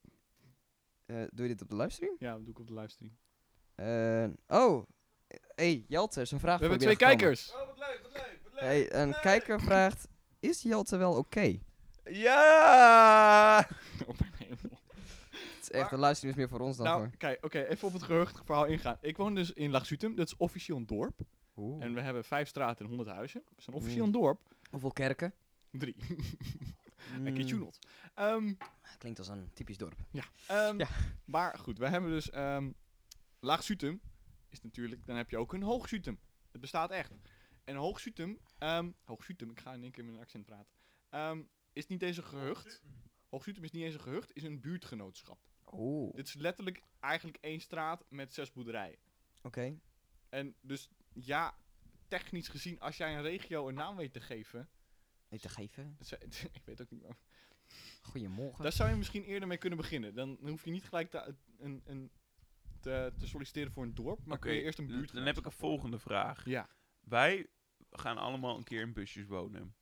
[1.07, 2.17] Doe je dit op de livestream?
[2.19, 3.17] Ja, dat doe ik op de livestream.
[3.75, 4.83] Eh, oh.
[5.55, 7.53] hey, Jelte, is een vraag We voor hebben twee kijkers!
[7.53, 8.63] Oh, wat leuk, wat leuk, wat leuk.
[8.63, 10.09] Hey, een kijker vraagt,
[10.41, 11.59] is Jelte wel oké?
[12.05, 13.59] Ja!
[14.07, 14.81] Op mijn hemel.
[15.31, 17.17] Het is echt, de livestream is meer voor ons dan Nou, voor...
[17.17, 18.97] kijk, oké, even op het gehuchtverhaal ingaan.
[19.01, 21.21] Ik woon dus in Lagsutum, dat is officieel een dorp.
[21.57, 21.85] Oeh.
[21.85, 23.43] En we hebben vijf straten en honderd huizen.
[23.57, 24.15] We zijn officieel Mm.
[24.15, 24.41] een dorp.
[24.71, 25.35] Hoeveel kerken?
[25.71, 25.97] Drie.
[27.19, 27.79] Mm, En Kitchunot.
[28.15, 28.55] Ehm
[28.99, 29.97] Klinkt als een typisch dorp.
[30.47, 30.89] Ehm, Ja.
[31.25, 32.73] Maar goed, we hebben dus ehm
[33.41, 34.01] laag Sutum
[34.49, 36.19] is natuurlijk, dan heb je ook een hoog Sutum.
[36.53, 37.13] Het bestaat echt.
[37.65, 40.73] En hoog Sutum, ehm hoog Sutum, ik ga in één keer met een accent praten,
[41.09, 42.83] Ehm, is niet eens een gehucht.
[43.29, 45.39] Hoog Sutum is niet eens een gehucht, is een buurtgenootschap.
[45.73, 48.99] Oeh, Dit is letterlijk eigenlijk één straat met zes boerderijen.
[49.43, 49.79] oké.
[50.29, 51.57] En dus ja,
[52.09, 54.69] technisch gezien, als jij een regio een naam weet te geven,
[55.41, 55.95] te geven.
[55.99, 56.21] dat zou-
[56.53, 57.19] ik weet ook niet waarom.
[58.03, 58.63] Goedemorgen.
[58.63, 60.15] Daar zou je misschien eerder mee kunnen beginnen.
[60.15, 62.11] Dan hoef je niet gelijk te, een, een,
[62.81, 65.45] te, te solliciteren voor een dorp, maar kun je eerst een buurt dan heb ik
[65.45, 66.45] een volgende vraag.
[66.45, 66.69] Ja.
[67.01, 67.47] Wij
[67.91, 69.75] gaan allemaal een keer in busjes wonen.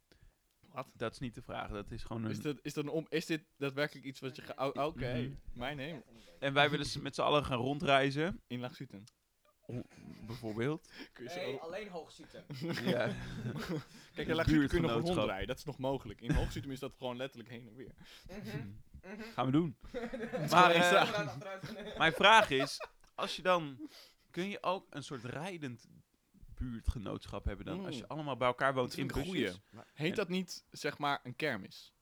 [0.68, 0.88] Wat?
[0.94, 2.30] Dat is niet de vraag, dat is gewoon een...
[2.30, 4.76] Is, dat, is, dat een om, is dit daadwerkelijk iets wat je gaat...
[4.76, 5.34] oh, Oké, Mhm.
[5.52, 6.04] mijn hemel.
[6.38, 9.04] En wij willen s- met z'n allen gaan rondreizen, In Laagzuten.
[10.26, 10.88] Bijvoorbeeld.
[11.12, 11.56] Kun je zo...
[11.56, 12.44] alleen hoogzitten.
[12.84, 13.08] ja.
[14.14, 15.04] Kijk, Laagzuten kun je nog een buurtgenootschap.
[15.04, 15.46] rondrijden.
[15.46, 16.20] Dat is nog mogelijk.
[16.20, 17.94] In Hoogzuten is dat gewoon letterlijk heen en weer.
[19.34, 19.76] Gaan we doen.
[20.50, 23.88] Maar eh, mijn vraag is, als je dan...
[24.30, 25.88] Kun je ook een soort rijdend
[26.54, 27.86] buurtgenootschap hebben dan?
[27.86, 29.60] Als je allemaal bij elkaar woont in busjes?
[29.94, 31.94] Heet dat niet, zeg maar, een kermis?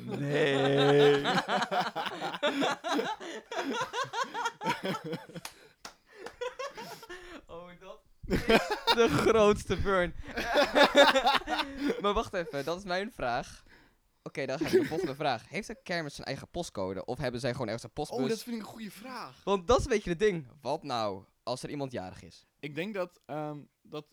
[0.00, 1.22] Nee.
[7.46, 8.44] Oh, dat is
[9.00, 10.14] de grootste burn.
[12.02, 13.62] maar wacht even, dat is mijn vraag.
[14.22, 15.48] Oké, dan ga ik de volgende vraag.
[15.48, 17.04] Heeft een kermis zijn eigen postcode?
[17.04, 18.18] Of hebben zij gewoon ergens een postbus?
[18.22, 19.40] Oh, dat vind ik een goede vraag.
[19.44, 20.46] Want dat is een beetje het ding.
[20.60, 22.46] Wat nou als er iemand jarig is.
[22.60, 23.20] Ik denk dat...
[23.26, 24.06] ehm, dat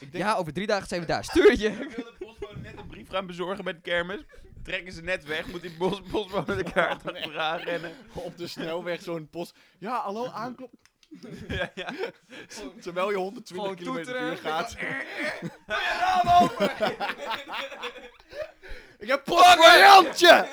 [0.00, 1.24] ik denk, Ja, over drie dagen zijn we daar.
[1.24, 1.68] Stuur het je.
[1.68, 4.24] Ik wil de postbode net een brief gaan bezorgen met kermis.
[4.62, 7.92] Trekken ze net weg, moet die post, postbode de kaart achteraan rennen.
[8.14, 9.58] op de snelweg zo'n post...
[9.78, 10.72] Ja, hallo, aanklop.
[11.48, 11.92] ja, ja.
[12.80, 14.76] Terwijl je 120 Gewoon km per uur gaat.
[14.78, 14.88] Doe
[15.66, 16.70] je raam open!
[18.98, 20.48] Ik heb post voor Jantje!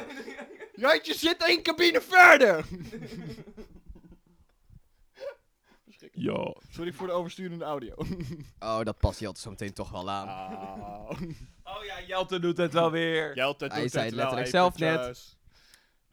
[0.76, 2.66] Jantje zit één cabine verder!
[5.84, 6.38] Verschrikkelijk.
[6.38, 6.56] Ja.
[6.70, 7.96] Sorry voor de oversturende audio.
[8.60, 10.28] Oh, dat past je altijd zo meteen toch wel aan.
[10.28, 11.22] Ah.
[11.64, 13.36] Oh ja, Jelte doet het wel weer.
[13.36, 15.36] Jelte Hij doet zei het wel letterlijk zelf net.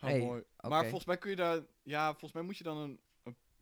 [0.01, 0.43] Oh, Hey, mooi.
[0.61, 1.61] Maar volgens mij kun je daar...
[1.83, 3.01] Ja, volgens mij moet je dan een...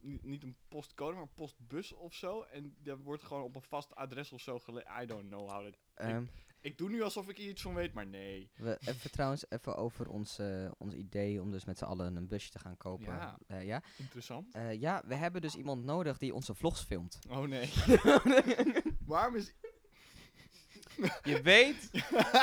[0.02, 2.42] niet- een postcode, maar een postbus of zo.
[2.42, 4.86] En dat wordt gewoon op een vast adres of zo gele...
[5.02, 5.78] I don't know how that...
[5.94, 6.24] Ehm,
[6.60, 8.50] Ik doe nu alsof ik hier iets van weet, maar nee.
[8.54, 10.38] we, even trouwens, even over ons,
[10.78, 13.04] ons idee om dus met z'n allen een busje te gaan kopen.
[13.14, 13.38] Ja.
[13.46, 13.82] Eh, ja?
[13.96, 14.54] Interessant.
[14.54, 17.18] Eh, ja, we hebben dus iemand nodig die onze vlogs filmt.
[17.28, 17.70] Oh nee.
[19.06, 19.54] Waarom is...
[21.22, 21.90] Je weet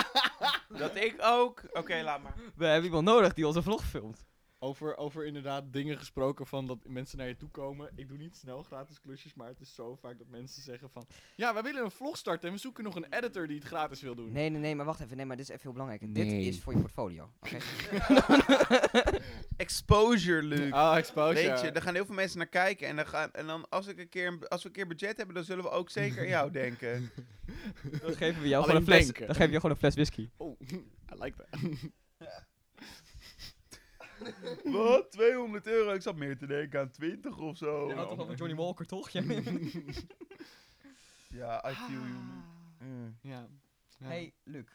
[0.81, 1.63] dat ik ook...
[1.71, 2.35] Oké, laat maar.
[2.55, 4.25] We hebben iemand nodig die onze vlog filmt.
[4.59, 7.91] Over, over inderdaad dingen gesproken van dat mensen naar je toe komen.
[7.95, 11.07] Ik doe niet snel gratis klusjes, maar het is zo vaak dat mensen zeggen van...
[11.35, 14.01] Ja, wij willen een vlog starten en we zoeken nog een editor die het gratis
[14.01, 14.31] wil doen.
[14.31, 15.17] Nee, nee, nee, maar wacht even.
[15.17, 16.01] Nee, maar dit is even heel belangrijk.
[16.01, 16.13] Nee.
[16.43, 17.31] Dit is voor je portfolio.
[17.39, 17.57] Oké.
[19.57, 20.71] Exposure, Luc.
[20.71, 21.49] Ah, exposure.
[21.49, 22.87] Weet je, daar gaan heel veel mensen naar kijken.
[22.87, 25.17] En dan, gaan, en dan als, ik een keer, een- als we een keer budget
[25.17, 27.11] hebben, dan zullen we ook zeker aan jou denken.
[28.01, 29.03] Dan geven we jou Alleen gewoon een fles.
[29.03, 29.25] denken.
[29.25, 30.29] Dan geven we jou gewoon een fles whisky.
[30.37, 30.59] Oh,
[31.13, 31.59] I like that.
[34.63, 35.11] Wat?
[35.11, 35.93] 200 euro?
[35.93, 37.87] Ik zat meer te denken aan 20 of zo.
[37.87, 39.09] Je had toch over Johnny Walker, toch?
[39.09, 39.21] Ja.
[41.29, 43.13] Ja, I feel you.
[43.21, 43.47] Ja.
[43.99, 44.07] Ja.
[44.07, 44.65] Hey, Luc.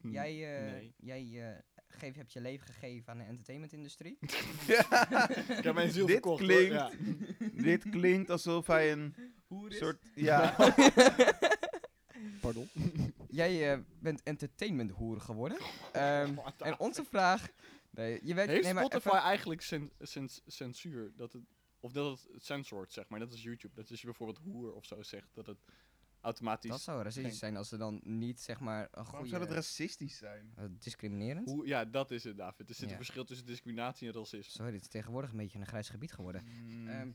[0.00, 0.94] Hm, Jij, eh, nee.
[0.96, 4.18] jij eh, geef, hebt je leven gegeven aan de entertainmentindustrie.
[5.56, 6.90] Ik heb mijn ziel Dit verkocht, klinkt- Ja.
[7.52, 9.14] Dit klinkt alsof hij een
[9.68, 9.98] soort...
[10.14, 10.54] Ja.
[12.40, 12.68] Pardon?
[13.28, 15.58] Jij eh, bent entertainmenthoer geworden.
[15.92, 17.48] Ehm, the en onze vraag...
[17.94, 21.12] Nee, je weet, Heeft nee, maar Spotify even- eigenlijk cen- cens- censuur?
[21.16, 21.42] Dat het,
[21.80, 23.18] of dat het censoort, zeg maar.
[23.18, 23.74] Net als YouTube.
[23.74, 25.58] Dat als je bijvoorbeeld hoer of zo zegt, dat het
[26.20, 26.70] automatisch...
[26.70, 29.28] dat zou racistisch geen- zijn als ze dan niet, zeg maar, een Waarom goede...
[29.28, 30.52] zou dat racistisch zijn?
[30.56, 31.48] eh, discriminerend?
[31.48, 32.68] Hoe, ja, dat is het, David.
[32.68, 32.90] Er zit Ja.
[32.90, 34.42] een verschil tussen discriminatie en racisme.
[34.52, 36.44] Sorry, het is tegenwoordig een beetje een grijs gebied geworden.
[36.44, 36.88] Mm.
[36.88, 37.10] Ehm,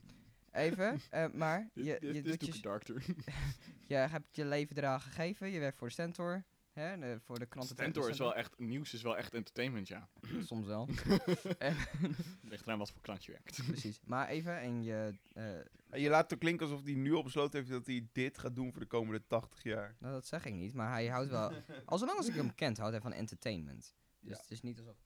[0.52, 3.14] even, eh, maar je, Dit- je, dit is doet je,
[3.86, 5.48] je hebt je leven eraan gegeven.
[5.50, 6.44] Je werkt voor de Stentor.
[6.78, 7.74] Hè, de- voor de kranten.
[7.76, 8.58] Stentor is wel echt...
[8.58, 10.08] Nieuws is wel echt entertainment, ja.
[10.46, 10.88] Soms wel.
[12.42, 13.62] Ligt eraan wat voor krant je werkt.
[13.66, 14.00] Precies.
[14.04, 15.14] Maar even, en je...
[15.32, 15.56] eh,
[15.90, 18.38] En Je laat het toch klinken alsof hij nu al besloten heeft dat hij dit
[18.38, 19.96] gaat doen voor de komende 80 jaar.
[19.98, 21.52] nou, dat zeg ik niet, maar hij houdt wel...
[21.84, 23.94] Al zolang als ik hem kent, houdt hij van entertainment.
[24.20, 24.40] Dus Ja.
[24.42, 24.96] het is niet alsof...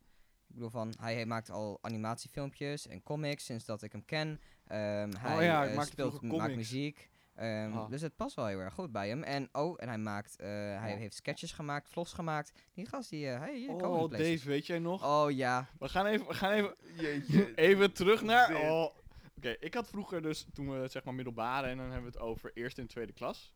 [0.48, 4.40] Ik bedoel van, hij maakt al animatiefilmpjes en comics sinds dat ik hem ken.
[4.66, 7.10] Ehm, hij Oh ja, hij eh, speelt, maakt muziek.
[7.34, 7.90] Ehm, Ah.
[7.90, 9.22] Dus het past wel heel erg goed bij hem.
[9.22, 10.46] En oh, en hij maakt, eh,
[10.80, 12.52] hij heeft sketches gemaakt, vlogs gemaakt.
[12.74, 14.10] Die gast die, eh hey, Oh.
[14.10, 15.04] Dave, weet jij nog?
[15.24, 17.54] Oh ja, We gaan even, we gaan even, Jeetje.
[17.68, 18.54] even terug naar...
[18.56, 18.96] Oh.
[19.36, 22.26] Oké, ik had vroeger dus, toen we zeg maar middelbare, en dan hebben we het
[22.26, 23.54] over eerste en tweede klas.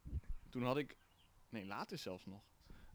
[0.50, 0.96] Toen had ik,
[1.48, 2.42] nee later zelfs nog.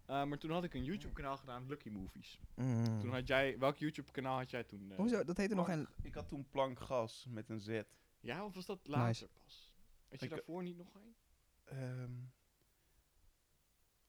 [0.09, 2.39] Uh, maar toen had ik een YouTube kanaal gedaan, Lucky Movies.
[2.55, 2.99] Mm.
[2.99, 4.87] Toen had jij, welk YouTube kanaal had jij toen?
[4.91, 5.23] Uh, Hoezo?
[5.23, 5.87] Dat heette nog een...
[6.01, 7.81] Ik had toen plank gas met een Z.
[8.19, 9.70] Ja, of was dat later pas?
[10.11, 11.15] Had je Ik- daarvoor niet nog een?
[11.63, 12.11] Ehm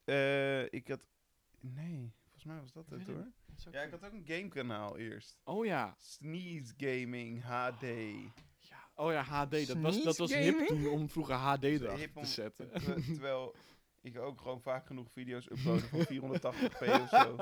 [0.04, 1.00] eh, ik had...
[1.60, 3.26] Nee, volgens mij was dat het hoor.
[3.64, 5.38] het Ja, ik had ook een gamekanaal eerst.
[5.44, 5.94] Oh ja.
[5.98, 7.80] Sneeze Gaming HD.
[8.58, 8.90] ja.
[8.94, 9.66] Oh ja, HD.
[9.66, 12.70] Dat was, dat was hip toen om vroeger HD om- te zetten.
[12.70, 13.54] Ter- terwijl
[14.02, 17.36] ik ook gewoon vaak genoeg video's uploadde van 480p of zo.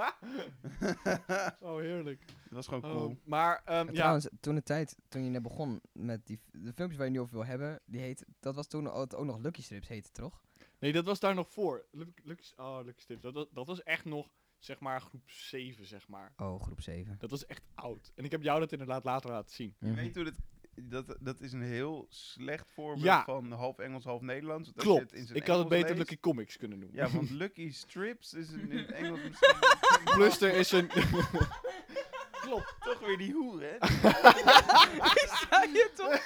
[1.68, 2.24] oh, heerlijk.
[2.26, 3.16] Dat was gewoon Oh, cool.
[3.24, 3.92] maar, ehm, Ja.
[3.92, 7.20] Trouwens, toen de tijd, toen je net begon met die, de filmpjes waar je nu
[7.20, 10.42] over wil hebben, die heet, dat was toen ook, ook nog Lucky Strips heette, toch?
[10.78, 11.86] Nee, dat was daar nog voor.
[11.90, 13.22] Lucky, Lucky, oh, Lucky Strips.
[13.22, 16.32] Dat, was- dat was echt nog, zeg maar, groep 7, zeg maar.
[16.36, 17.16] Oh, groep 7.
[17.18, 18.12] Dat was echt oud.
[18.14, 19.74] En ik heb jou dat inderdaad later laten zien.
[19.78, 20.34] Je weet hoe dit...
[20.74, 23.24] Dat, dat is een heel slecht voorbeeld Ja.
[23.24, 24.70] van half Engels, half Nederlands.
[24.76, 25.00] Klopt.
[25.00, 26.96] het in zijn Ik had het beter leest- Lucky Comics kunnen noemen.
[26.96, 29.56] Ja, want Lucky Strips is in het Engels misschien...
[30.14, 30.88] Plus er is een...
[32.40, 33.76] Klopt, toch weer die hoer, hè?
[35.50, 36.22] Zei je toch?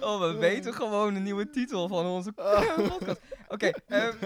[0.00, 3.20] Oh, we weten gewoon de nieuwe titel van onze podcast.
[3.48, 4.16] Oké, ehm,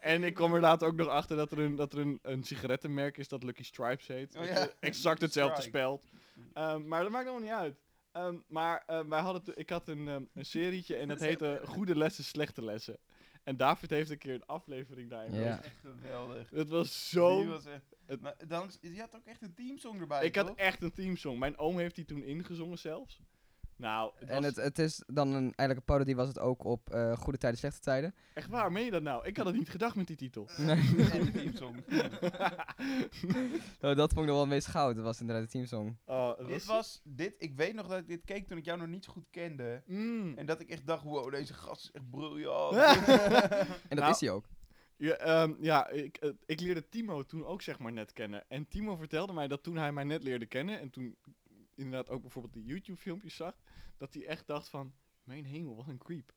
[0.00, 2.42] en ik kwam er later ook nog achter dat er een, dat er een, een
[2.44, 4.36] sigarettenmerk is dat Lucky Stripes heet.
[4.36, 4.68] Oh ja.
[4.80, 5.76] exact hetzelfde Strike.
[5.78, 6.04] spelt.
[6.52, 7.76] Ehm, maar dat maakt nog niet uit.
[8.12, 11.96] Ehm, maar ehm, wij hadden ik had een, ehm, een serietje en dat heette Goede
[11.96, 12.98] Lessen, Slechte Lessen.
[13.42, 15.34] En David heeft een keer een aflevering daarin.
[15.34, 15.62] Ja.
[15.62, 16.50] Echt geweldig.
[16.50, 17.46] Het was Die zo...
[17.46, 17.94] was echt...
[18.06, 21.38] het- Maar dan, je had ook echt een teamsong erbij, Ik had echt een teamsong.
[21.38, 23.20] Mijn oom heeft die toen ingezongen zelfs.
[23.76, 26.64] Nou, het En was het, het is dan een, eigenlijk een parodie was het ook
[26.64, 28.14] op eh, Goede Tijden, Slechte Tijden.
[28.34, 29.26] echt waar, meen je dat nou?
[29.26, 30.48] Ik had het niet gedacht met die titel.
[30.56, 30.76] Nee.
[31.12, 31.76] En de teamsong.
[33.80, 34.94] oh, dat vond ik nog wel het meest goud.
[34.94, 35.96] Dat was inderdaad de teamsong.
[36.04, 38.78] Oh, het dit was, dit, ik weet nog dat ik dit keek toen ik jou
[38.78, 39.82] nog niet zo goed kende.
[39.86, 40.34] Mm.
[40.36, 42.76] En dat ik echt dacht, wow, deze gast is echt briljant.
[42.76, 44.44] En dat Nou, is hij ook.
[44.96, 48.44] Ja, ehm, ja ik, eh, ik leerde Timo toen ook zeg maar net kennen.
[48.48, 50.80] En Timo vertelde mij dat toen hij mij net leerde kennen...
[50.80, 51.16] en toen
[51.76, 53.54] inderdaad ook bijvoorbeeld die YouTube-filmpjes zag...
[53.96, 54.92] dat hij echt dacht van...
[55.24, 56.32] Mijn hemel, wat een creep.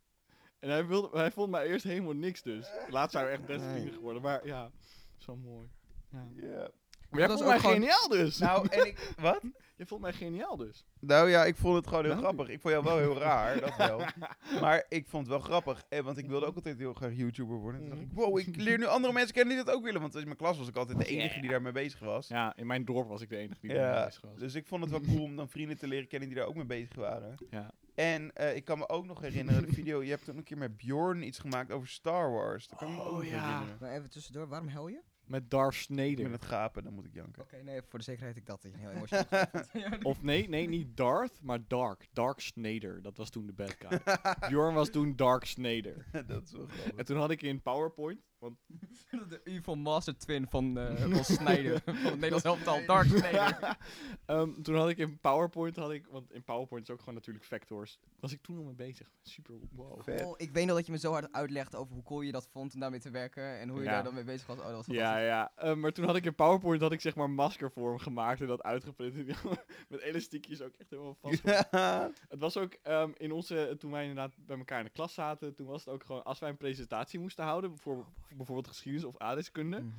[0.59, 2.69] En hij, wilde, hij vond mij eerst helemaal niks dus.
[2.87, 4.21] Laatst zijn we echt best vrienden geworden.
[4.21, 4.71] Maar ja,
[5.17, 5.69] zo mooi.
[6.11, 6.69] Ja.
[7.09, 8.37] Maar jij Dat vond is mij ook geniaal dus.
[8.37, 9.41] Nou, en ik, wat?
[9.79, 10.85] Je vond mij geniaal dus.
[10.99, 12.23] Nou ja, ik vond het gewoon heel Nou.
[12.25, 12.47] grappig.
[12.47, 14.01] Ik vond jou wel heel raar, dat wel.
[14.61, 15.83] Maar ik vond het wel grappig.
[15.89, 17.81] Eh, want ik wilde ook altijd heel graag YouTuber worden.
[17.81, 20.01] Toen dacht ik, wow, ik leer nu andere mensen kennen die dat ook willen.
[20.01, 22.27] Want in mijn klas was ik altijd de enige die daarmee bezig was.
[22.27, 24.39] Ja, in mijn dorp was ik de enige die Ja, daar bezig was.
[24.39, 26.55] Dus ik vond het wel cool om dan vrienden te leren kennen die daar ook
[26.55, 27.35] mee bezig waren.
[27.49, 27.71] Ja.
[27.95, 30.57] En eh, ik kan me ook nog herinneren, de video, je hebt toen een keer
[30.57, 32.67] met Bjorn iets gemaakt over Star Wars.
[32.67, 33.29] Dat kan ik me ook Oh, ja.
[33.29, 33.77] herinneren.
[33.79, 35.01] Maar even tussendoor, waarom huil je?
[35.29, 36.23] Met Darth Ik Snyder.
[36.23, 37.41] ben het gapen, dan moet ik janken.
[37.41, 38.61] Oké, nee, voor de zekerheid ik dat.
[38.61, 42.07] dat heel emotioneel Of nee, nee, niet Darth, maar Dark.
[42.13, 43.01] Dark Snyder.
[43.01, 43.99] Dat was toen de bad guy.
[44.49, 46.05] Bjorn was toen Dark Snyder.
[46.27, 46.95] dat is wel grappig.
[46.95, 48.57] En toen had ik in PowerPoint, want
[49.29, 51.81] De evil master twin van, eh van Snyder.
[51.85, 53.77] van het Nederlands elftal, Dark Snyder.
[54.25, 57.45] ehm, toen had ik in PowerPoint, had ik, want in PowerPoint is ook gewoon natuurlijk
[57.45, 59.11] vectors, was ik toen al mee bezig.
[59.21, 60.03] Super, wow.
[60.03, 60.23] Vet.
[60.25, 62.47] Oh, ik weet nog dat je me zo hard uitlegde over hoe cool je dat
[62.51, 63.59] vond om daarmee te werken.
[63.59, 63.91] En hoe je Ja.
[63.91, 64.57] daar dan mee bezig was.
[64.57, 65.51] Oh, dat was Ja, ja.
[65.55, 68.63] Ehm, maar toen had ik in PowerPoint had ik zeg maar maskervorm gemaakt en dat
[68.63, 69.07] uitgeprint.
[69.89, 71.43] Met elastiekjes ook echt helemaal vast.
[71.43, 72.11] Ja.
[72.27, 75.55] Het was ook ehm, in onze, toen wij inderdaad bij elkaar in de klas zaten,
[75.55, 79.17] toen was het ook gewoon, als wij een presentatie moesten houden, voor bijvoorbeeld geschiedenis of
[79.17, 79.93] aardrijkskunde, Mhm.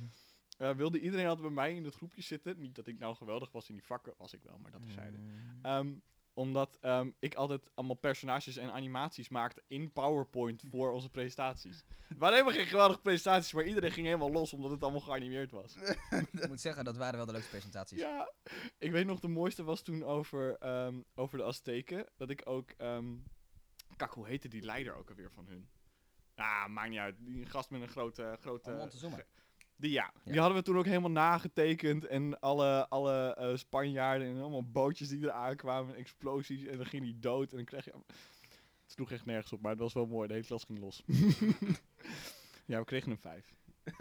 [0.57, 2.59] eh, wilde iedereen altijd bij mij in het groepje zitten.
[2.59, 5.17] Niet dat ik nou geweldig was in die vakken, was ik wel, maar dat terzijde.
[5.17, 5.59] Mm.
[5.61, 5.93] Ehm
[6.33, 11.83] omdat ehm, ik altijd allemaal personages en animaties maakte in PowerPoint voor onze presentaties.
[12.07, 15.51] Het waren helemaal geen geweldige presentaties, maar iedereen ging helemaal los omdat het allemaal geanimeerd
[15.51, 15.75] was.
[16.31, 17.99] Ik moet zeggen, dat waren wel de leukste presentaties.
[17.99, 18.31] Ja,
[18.77, 22.05] ik weet nog, de mooiste was toen over, ehm, over de Azteken.
[22.15, 23.05] Dat ik ook, ehm
[23.95, 25.67] kak, hoe heette die leider ook alweer van hun?
[26.35, 27.15] Ah, maakt niet uit.
[27.19, 28.37] Die gast met een grote...
[28.41, 29.15] grote Montezuma.
[29.15, 29.25] ge-
[29.75, 30.11] Die, ja.
[30.23, 30.31] Ja.
[30.31, 32.05] die hadden we toen ook helemaal nagetekend.
[32.05, 35.93] En alle, alle eh, Spanjaarden en allemaal bootjes die er aankwamen.
[35.93, 36.65] en Explosies.
[36.65, 37.49] En dan ging die dood.
[37.51, 37.91] En dan kreeg je...
[37.91, 40.27] Het sloeg echt nergens op, maar het was wel mooi.
[40.27, 41.03] De hele klas ging los.
[42.65, 43.53] ja, we kregen een vijf.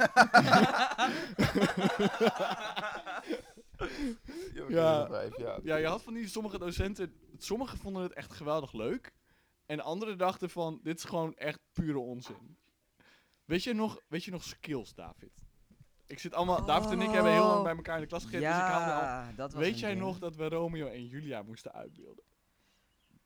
[4.55, 4.65] Ja.
[4.69, 5.07] Ja.
[5.07, 5.59] Vijf, ja.
[5.63, 9.13] Ja, je had van die sommige docenten, sommigen vonden het echt geweldig leuk.
[9.71, 12.59] En anderen dachten van, dit is gewoon echt pure onzin.
[13.45, 15.45] Weet je nog, weet je nog skills, David?
[16.07, 18.49] Ik zit allemaal, David en ik hebben heel lang bij elkaar in de klas gegeten,
[18.49, 18.81] dus ik al...
[18.81, 20.03] ja, dat was Weet jij ding.
[20.03, 22.25] nog dat we Romeo en Julia moesten uitbeelden?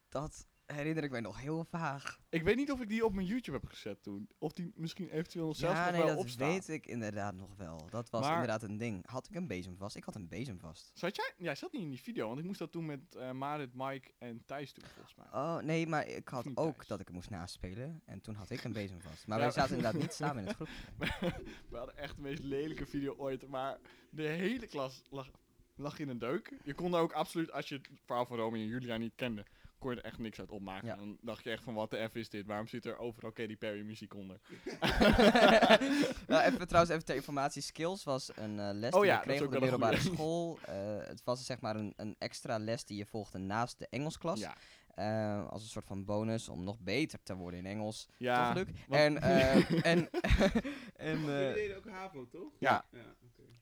[0.09, 2.19] Dat herinner ik mij nog heel vaag.
[2.29, 4.29] Ik weet niet of ik die op mijn YouTube heb gezet toen.
[4.39, 6.49] Of die misschien eventueel nog zelfs ja, nog nee, wel dat opstaan.
[6.49, 7.87] weet ik inderdaad nog wel.
[7.91, 9.07] Dat was Maar- inderdaad een ding.
[9.11, 9.97] Had ik een bezem vast?
[9.97, 10.91] Ik had een bezem vast.
[10.95, 11.33] Zat jij?
[11.37, 14.11] Jij zat niet in die video, want ik moest dat doen met eh Marit, Mike
[14.19, 15.27] en Thijs toen, volgens mij.
[15.33, 18.03] Oh, nee, maar ik had ook dat ik het moest naspelen.
[18.05, 19.27] En toen had ik een bezem vast.
[19.27, 19.45] Maar Ja.
[19.45, 20.75] wij zaten inderdaad niet samen in het groepje.
[21.71, 23.47] We hadden echt de meest lelijke video ooit.
[23.49, 23.79] Maar
[24.11, 25.31] de hele klas lag,
[25.75, 26.53] lag in een deuk.
[26.65, 29.45] Je kon daar ook absoluut, als je het verhaal van Romeo en Julia niet kende,
[29.85, 30.87] kon je er echt niks uit opmaken.
[30.89, 30.97] Ja.
[30.97, 32.47] Dan dacht je echt van, wat de F is dit?
[32.47, 34.41] Waarom zit er overal Katy Perry muziek onder?
[36.29, 37.63] nou, even trouwens, even ter informatie.
[37.63, 40.59] Skills was een eh, les Oh die ja, je kreeg op de middelbare school.
[40.67, 40.75] Eh,
[41.07, 44.41] het was zeg maar een, een extra les die je volgde naast de Engelsklas.
[44.41, 44.57] Ja.
[44.95, 48.09] Eh, als een soort van bonus om nog beter te worden in Engels.
[48.17, 48.53] Ja.
[48.53, 48.75] Toch, Luc?
[48.89, 49.57] want- En, eh,
[49.93, 50.11] en,
[51.11, 52.53] en, Jullie deden ook HAVO, toch?
[52.59, 52.85] Ja.
[52.93, 53.15] Ja,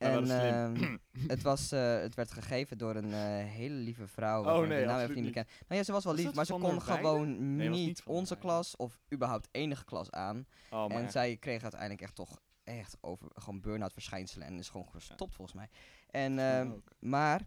[0.02, 0.96] en ehm,
[1.32, 4.44] het, was, eh, het werd gegeven door een eh, hele lieve vrouw.
[4.44, 5.34] Oh, nee, de naam absoluut even niet.
[5.34, 9.00] Nou ja, ze was wel lief, maar ze kon gewoon Nee, niet onze klas of
[9.12, 10.46] überhaupt enige klas aan.
[10.70, 11.12] Oh, en echt.
[11.12, 15.56] zij kreeg uiteindelijk echt toch echt over gewoon burn-out verschijnselen en is gewoon gestopt volgens
[15.56, 15.68] mij.
[16.10, 17.40] En, ehm, maar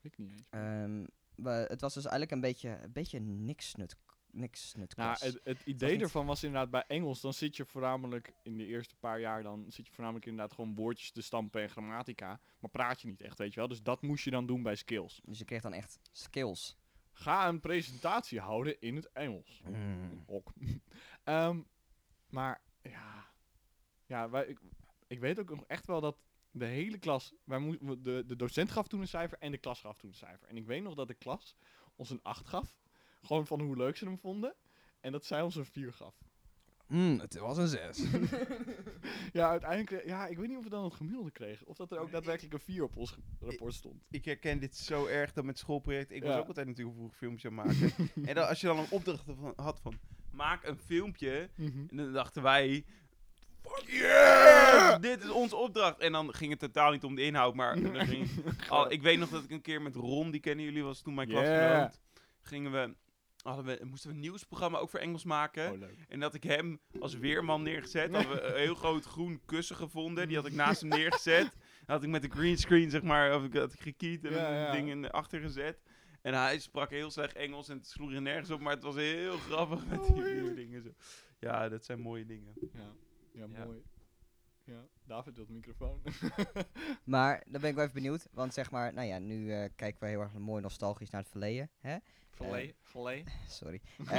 [0.00, 0.46] Ik niet eens.
[0.50, 3.96] ehm, we, het was dus eigenlijk een beetje, een beetje niks nut,
[4.34, 7.64] niks nut Nou, het, het idee niet- ervan was inderdaad bij Engels, dan zit je
[7.64, 11.62] voornamelijk in de eerste paar jaar, dan zit je voornamelijk inderdaad gewoon woordjes te stampen
[11.62, 13.68] en grammatica, maar praat je niet echt, weet je wel.
[13.68, 15.20] Dus dat moest je dan doen bij skills.
[15.24, 16.76] dus je kreeg dan echt skills.
[17.12, 19.60] Ga een presentatie houden in het Engels.
[19.68, 20.22] Mm.
[20.26, 20.48] Ok.
[21.24, 21.60] Ehm,
[22.28, 23.26] maar ja,
[24.06, 24.58] ja wij, ik,
[25.06, 26.16] ik weet ook nog echt wel dat
[26.50, 29.58] de hele klas, wij moe- we- de, de docent gaf toen een cijfer en de
[29.58, 30.48] klas gaf toen een cijfer.
[30.48, 31.56] En ik weet nog dat de klas
[31.96, 32.76] ons een 8 gaf,
[33.24, 34.54] gewoon van hoe leuk ze hem vonden,
[35.00, 36.14] en dat zij ons een 4 gaf.
[36.86, 38.02] Mm, het was een 6.
[39.32, 40.06] Ja, uiteindelijk...
[40.06, 41.66] Ja, ik weet niet of we dan het gemiddelde kregen.
[41.66, 44.02] Of dat er ook daadwerkelijk een 4 op ons rapport stond.
[44.10, 46.10] Ik herken dit zo erg dat met schoolproject.
[46.10, 48.10] Ik was ook altijd natuurlijk vroeg filmpjes aan het maken.
[48.28, 49.98] en dan, als je dan een opdracht van, had van,
[50.30, 51.50] maak een filmpje.
[51.56, 52.84] En dan dachten wij,
[53.62, 55.98] fuck yes, dit is onze opdracht.
[55.98, 58.28] En dan ging het totaal niet om de inhoud, maar dan ging,
[58.68, 61.14] al, ik weet nog dat ik een keer met Ron, die kennen jullie, was toen
[61.14, 61.42] mijn Yeah.
[61.44, 62.00] klasgenoot.
[62.42, 62.94] Gingen we,
[63.44, 65.72] hadden we, moesten we een nieuwsprogramma ook voor Engels maken.
[65.72, 65.88] Oh.
[66.08, 68.12] En dat ik hem als weerman neergezet.
[68.14, 70.28] Hadden we een heel groot groen kussen gevonden.
[70.28, 71.56] Die had ik naast hem neergezet.
[71.86, 74.72] Had ik met de greenscreen, zeg maar, of ik had ik gekiet en Ja, ja.
[74.72, 75.82] ding in- achter gezet.
[76.22, 78.60] En hij sprak heel slecht Engels en het sloeg er nergens op.
[78.60, 80.82] Maar het was heel grappig met die Oh, vier dingen.
[80.82, 80.88] Zo.
[81.38, 82.54] Ja, dat zijn mooie dingen.
[82.72, 82.92] Ja,
[83.32, 83.64] Ja.
[83.64, 83.82] mooi.
[84.64, 86.02] Ja, David wil de microfoon.
[87.04, 88.28] Maar dan ben ik wel even benieuwd.
[88.32, 91.30] Want zeg maar, nou ja, nu eh, kijken we heel erg mooi nostalgisch naar het
[91.30, 91.70] verleden.
[91.78, 91.96] Hè?
[92.30, 93.24] Volley, volley.
[93.48, 93.80] Sorry.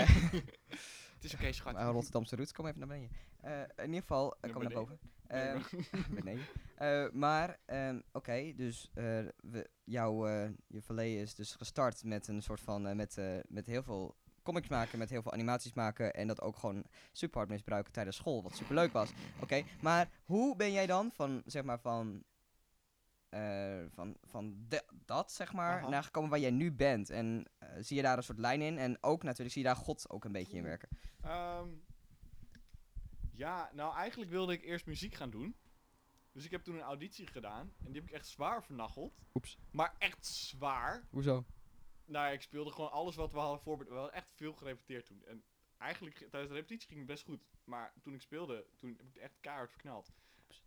[1.15, 1.73] Het is oké, schat.
[1.73, 3.09] Maar Rotterdamse roots, kom even naar beneden.
[3.41, 4.99] Eh, in ieder geval, kom naar boven.
[5.27, 5.61] Ehm,
[6.09, 6.45] beneden.
[6.75, 9.03] Eh, maar, ehm, oké, dus eh,
[9.39, 13.37] we, jouw eh, je verleden is dus gestart met een soort van, eh, met, eh,
[13.47, 17.37] met heel veel comics maken, met heel veel animaties maken en dat ook gewoon super
[17.37, 19.11] hard misbruiken tijdens school, wat super leuk was.
[19.41, 22.23] Oké, maar hoe ben jij dan van, zeg maar, van,
[23.29, 25.89] eh, van, van de- dat, zeg maar, Aha.
[25.89, 27.09] naar gekomen waar jij nu bent?
[27.09, 28.77] En eh, zie je daar een soort lijn in?
[28.77, 30.89] En ook natuurlijk, zie je daar God ook een beetje in werken?
[31.21, 31.67] Ehm,
[33.31, 35.55] ja, nou eigenlijk wilde ik eerst muziek gaan doen.
[36.31, 37.73] Dus ik heb toen een auditie gedaan.
[37.85, 39.17] En die heb ik echt zwaar vernacheld.
[39.33, 39.57] Oeps.
[39.71, 41.03] Maar echt zwaar.
[41.09, 41.45] Hoezo?
[42.05, 43.93] Nou, ik speelde gewoon alles wat we hadden voorbereid.
[43.93, 45.23] We hadden echt veel gerepeteerd toen.
[45.25, 45.43] En
[45.77, 47.47] eigenlijk tijdens de repetitie ging het best goed.
[47.63, 50.13] Maar toen ik speelde, toen heb ik het echt keihard verknald.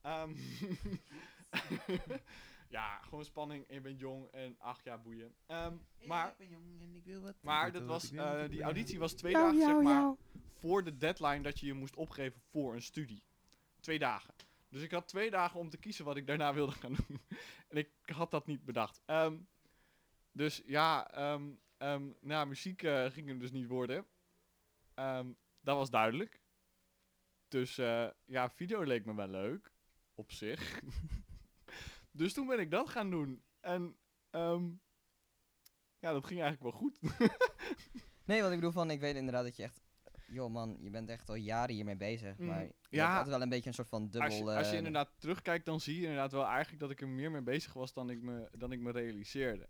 [0.01, 0.35] Ehm,
[2.77, 3.69] ja, gewoon spanning.
[3.69, 5.35] En je bent jong en ach ja, boeien.
[5.47, 7.35] Ehm, maar, ben jong en ik wil wat.
[7.43, 10.17] maar dat was, eh, die auditie was twee dagen zeg maar
[10.59, 13.23] voor de deadline dat je je moest opgeven voor een studie.
[13.81, 14.35] Twee dagen.
[14.69, 17.21] Dus ik had twee dagen om te kiezen wat ik daarna wilde gaan doen.
[17.69, 19.03] en ik had dat niet bedacht.
[19.05, 19.37] Ehm,
[20.33, 21.11] dus ja,
[21.79, 24.07] ehm, nou, muziek eh, ging hem dus niet worden.
[24.95, 26.41] Ehm, dat was duidelijk.
[27.49, 29.73] Dus eh, ja, video leek me wel leuk.
[30.15, 30.81] Op zich.
[32.11, 33.43] dus toen ben ik dat gaan doen.
[33.61, 33.97] En
[36.01, 36.99] ja, dat ging eigenlijk wel goed.
[38.25, 39.81] Nee, want ik bedoel van, ik weet inderdaad dat je echt...
[40.27, 42.47] Joh man, je bent echt al jaren hiermee bezig, Mhm.
[42.49, 43.09] maar je Ja.
[43.11, 44.23] altijd wel een beetje een soort van dubbel...
[44.23, 47.01] als, je, als je eh, inderdaad terugkijkt, dan zie je inderdaad wel eigenlijk dat ik
[47.01, 49.69] er meer mee bezig was dan ik me, dan ik me realiseerde.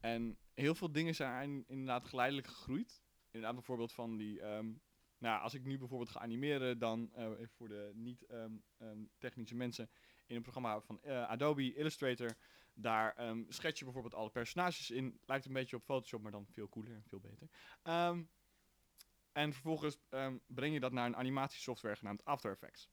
[0.00, 3.02] En heel veel dingen zijn inderdaad geleidelijk gegroeid.
[3.24, 4.40] Inderdaad bijvoorbeeld van die...
[4.40, 4.72] ehm,
[5.18, 9.90] nou, als ik nu bijvoorbeeld ga animeren, dan eh, even voor de niet-technische mensen
[10.26, 12.36] in een programma van eh, Adobe Illustrator.
[12.74, 15.20] Daar ehm schets je bijvoorbeeld alle personages in.
[15.24, 17.48] Lijkt een beetje op Photoshop, maar dan veel cooler en veel beter.
[17.82, 18.22] Ehm,
[19.32, 22.90] en vervolgens ehm, breng je dat naar een animatiesoftware genaamd After Effects.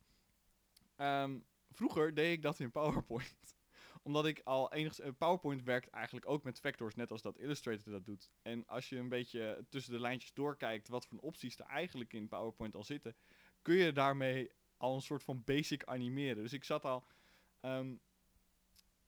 [0.96, 1.39] Ehm,
[1.70, 3.57] vroeger deed ik dat in PowerPoint.
[4.08, 5.08] Omdat ik al enigszins...
[5.08, 8.32] eh, PowerPoint werkt eigenlijk ook met vectors, net als dat Illustrator dat doet.
[8.41, 12.28] En als je een beetje tussen de lijntjes doorkijkt wat voor opties er eigenlijk in
[12.28, 13.15] PowerPoint al zitten,
[13.62, 16.43] kun je daarmee al een soort van basic animeren.
[16.43, 17.08] Dus ik zat al
[17.60, 17.96] ehm,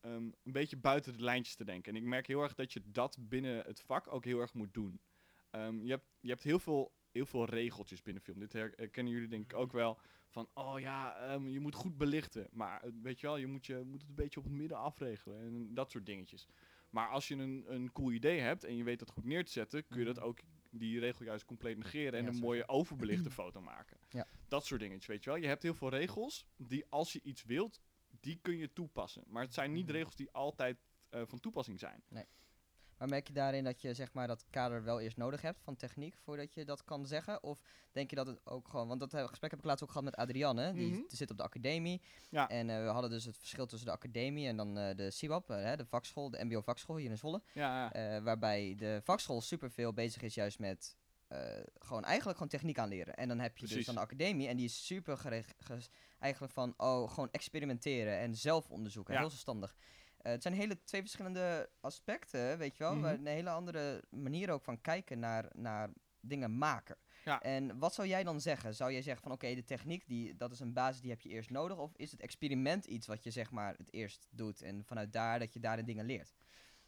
[0.01, 1.95] ehm, een beetje buiten de lijntjes te denken.
[1.95, 4.73] En ik merk heel erg dat je dat binnen het vak ook heel erg moet
[4.73, 5.01] doen.
[5.49, 8.39] Ehm, je, hebt, je hebt heel veel, heel veel regeltjes binnen film.
[8.39, 9.99] Dit her- herkennen jullie denk ik ook wel.
[10.29, 12.47] Van, oh ja, ehm, je moet goed belichten.
[12.51, 14.77] Maar eh, weet je wel, je moet, je moet het een beetje op het midden
[14.77, 15.39] afregelen.
[15.39, 16.47] En dat soort dingetjes.
[16.89, 19.51] Maar als je een, een cool idee hebt en je weet dat goed neer te
[19.51, 20.39] zetten, kun je dat ook
[20.71, 23.97] die regel juist compleet negeren en Ja, een mooie overbelichte foto maken.
[24.09, 24.27] Ja.
[24.47, 25.39] Dat soort dingetjes, weet je wel.
[25.39, 27.81] Je hebt heel veel regels die als je iets wilt,
[28.19, 29.23] die kun je toepassen.
[29.27, 29.95] Maar het zijn niet Mhm.
[29.95, 30.77] regels die altijd
[31.09, 32.03] eh, van toepassing zijn.
[32.99, 35.75] Maar merk je daarin dat je zeg maar dat kader wel eerst nodig hebt van
[35.75, 37.43] techniek voordat je dat kan zeggen?
[37.43, 37.59] Of
[37.91, 40.03] denk je dat het ook gewoon, want dat eh, gesprek heb ik laatst ook gehad
[40.03, 41.01] met Adrianne, die Mhm.
[41.07, 42.01] zit op de academie.
[42.29, 42.49] Ja.
[42.49, 45.47] En eh, we hadden dus het verschil tussen de academie en dan eh, de CIWAP,
[45.47, 47.41] hè, de vakschool, de mbo vakschool hier in Zwolle.
[47.53, 48.21] Ja, ja.
[48.21, 50.97] Waarbij de vakschool superveel bezig is juist met
[51.79, 53.15] gewoon eigenlijk gewoon techniek aanleren.
[53.15, 55.43] En dan heb je dus dan de academie en die is super
[56.19, 59.13] eigenlijk van oh, gewoon experimenteren en zelf onderzoeken.
[59.13, 59.19] Ja.
[59.19, 59.75] Heel zelfstandig.
[60.21, 62.93] Eh, het zijn hele twee verschillende aspecten, weet je wel.
[62.93, 63.01] Mhm.
[63.01, 66.97] waar Een hele andere manier ook van kijken naar, naar dingen maken.
[67.25, 67.41] Ja.
[67.41, 68.75] En wat zou jij dan zeggen?
[68.75, 71.29] Zou jij zeggen van oké, de techniek, die, dat is een basis die heb je
[71.29, 71.77] eerst nodig?
[71.77, 75.39] Of is het experiment iets wat je zeg maar het eerst doet en vanuit daar
[75.39, 76.33] dat je daarin dingen leert?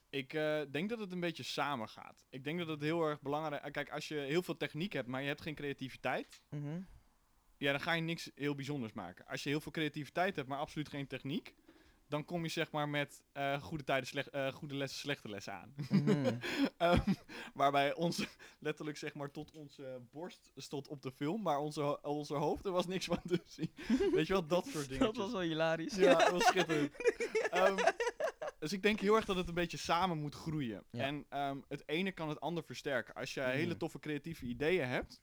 [0.09, 2.25] Ik eh, denk dat het een beetje samen gaat.
[2.29, 3.71] Ik denk dat het heel erg belangrijk is.
[3.71, 6.41] Kijk, als je heel veel techniek hebt, maar je hebt geen creativiteit.
[7.57, 9.25] Ja, dan ga je niks heel bijzonders maken.
[9.25, 11.55] Als je heel veel creativiteit hebt, maar absoluut geen techniek.
[12.11, 15.53] Dan kom je zeg maar met eh, goede, tijden, slecht, eh, goede lessen, slechte lessen
[15.53, 15.73] aan.
[15.89, 16.37] Mhm.
[16.77, 17.13] Ehm,
[17.53, 18.25] waarbij ons
[18.59, 22.71] letterlijk zeg maar tot onze borst stond op de film, maar onze, onze hoofd, er
[22.71, 23.71] was niks van te zien.
[24.15, 25.05] Weet je wel, dat soort dingen.
[25.05, 25.95] Dat was wel hilarisch.
[25.95, 26.91] Ja, dat was schitterend.
[27.49, 27.77] Ehm,
[28.59, 30.83] dus ik denk heel erg dat het een beetje samen moet groeien.
[30.91, 31.03] Ja.
[31.03, 33.13] En ehm, het ene kan het ander versterken.
[33.13, 33.77] Als je hele Mhm.
[33.77, 35.21] toffe creatieve ideeën hebt,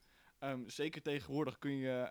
[0.66, 2.10] zeker tegenwoordig kun je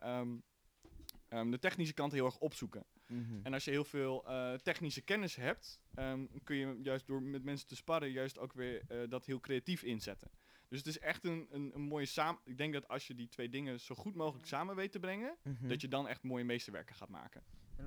[1.27, 2.85] ehm, de technische kant heel erg opzoeken.
[3.07, 3.39] Mhm.
[3.43, 7.43] En als je heel veel eh, technische kennis hebt, ehm, kun je juist door met
[7.43, 10.31] mensen te sparren, juist ook weer eh, dat heel creatief inzetten.
[10.69, 12.41] Dus het is echt een, een, een mooie samen.
[12.43, 15.37] Ik denk dat als je die twee dingen zo goed mogelijk samen weet te brengen,
[15.43, 15.67] Mhm.
[15.67, 17.43] dat je dan echt mooie meesterwerken gaat maken.
[17.79, 17.85] Oh,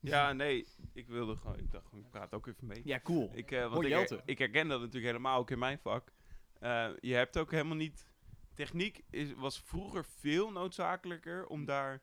[0.00, 2.80] Ja, nee, ik wilde gewoon, ik dacht gewoon, ik praat ook even mee.
[2.84, 3.30] Ja, cool.
[3.34, 6.12] Ik, eh, want ik, ik herken dat natuurlijk helemaal ook in mijn vak.
[6.58, 8.06] Eh, je hebt ook helemaal niet...
[8.54, 12.02] Techniek is, was vroeger veel noodzakelijker om daar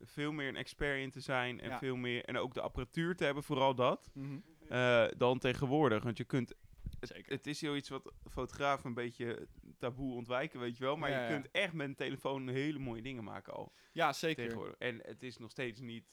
[0.00, 1.60] veel meer een expert in te zijn.
[1.60, 1.78] En, Ja.
[1.78, 4.10] veel meer, en ook de apparatuur te hebben, vooral dat.
[4.14, 4.38] Mhm.
[4.68, 6.02] eh, dan tegenwoordig.
[6.02, 6.54] Want je kunt...
[7.00, 7.32] Het, Zeker.
[7.32, 10.96] het is zoiets wat fotografen een beetje taboe ontwijken, weet je wel.
[10.96, 13.72] Maar Ja, je kunt echt met een telefoon hele mooie dingen maken al.
[13.92, 14.74] Ja, zeker.
[14.78, 16.04] En het is nog steeds niet...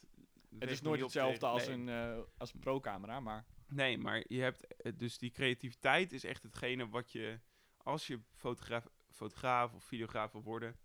[0.59, 1.77] Het is nooit hetzelfde tegen- als nee.
[1.77, 6.23] een, eh, als een pro-camera, maar Nee, maar je hebt eh, dus die creativiteit is
[6.23, 7.39] echt hetgene wat je
[7.77, 10.75] als je fotograaf, fotograaf of videograaf wil worden,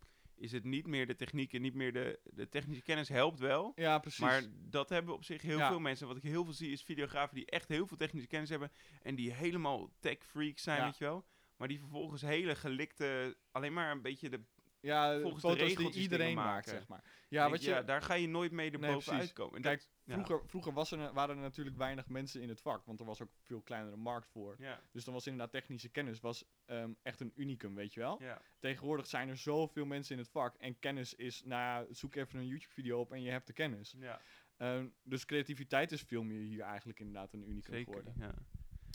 [0.40, 3.72] is het niet meer de techniek en niet meer de, de technische kennis helpt wel.
[3.74, 4.20] ja, precies.
[4.20, 5.68] Maar dat hebben op zich heel Ja.
[5.68, 6.06] veel mensen.
[6.06, 8.70] Wat ik heel veel zie is videografen die echt heel veel technische kennis hebben
[9.02, 10.84] en die helemaal tech freaks zijn, Ja.
[10.84, 11.24] weet je wel.
[11.56, 14.40] Maar die vervolgens hele gelikte, alleen maar een beetje de...
[14.80, 17.04] ja, volgens de foto's die iedereen maakt, zeg maar.
[17.28, 19.20] Ja, denk, wat je, ja, daar ga je nooit mee Nee, erboven precies.
[19.20, 19.56] uitkomen.
[19.56, 20.12] En Kijk, dat- ja.
[20.24, 23.22] vroeger, vroeger was er, waren er natuurlijk weinig mensen in het vak, want er was
[23.22, 24.56] ook veel kleinere markt voor.
[24.58, 28.20] Ja, Dus dan was inderdaad technische kennis was, ehm, echt een unicum, weet je wel.
[28.58, 32.46] Tegenwoordig zijn er zoveel mensen in het vak en kennis is, nou zoek even een
[32.46, 33.94] YouTube-video op en je hebt de kennis.
[33.98, 34.20] ja,
[34.56, 37.84] Ehm, dus creativiteit is veel meer hier eigenlijk inderdaad een unicum zeker.
[37.94, 38.14] geworden.
[38.18, 38.34] Ja.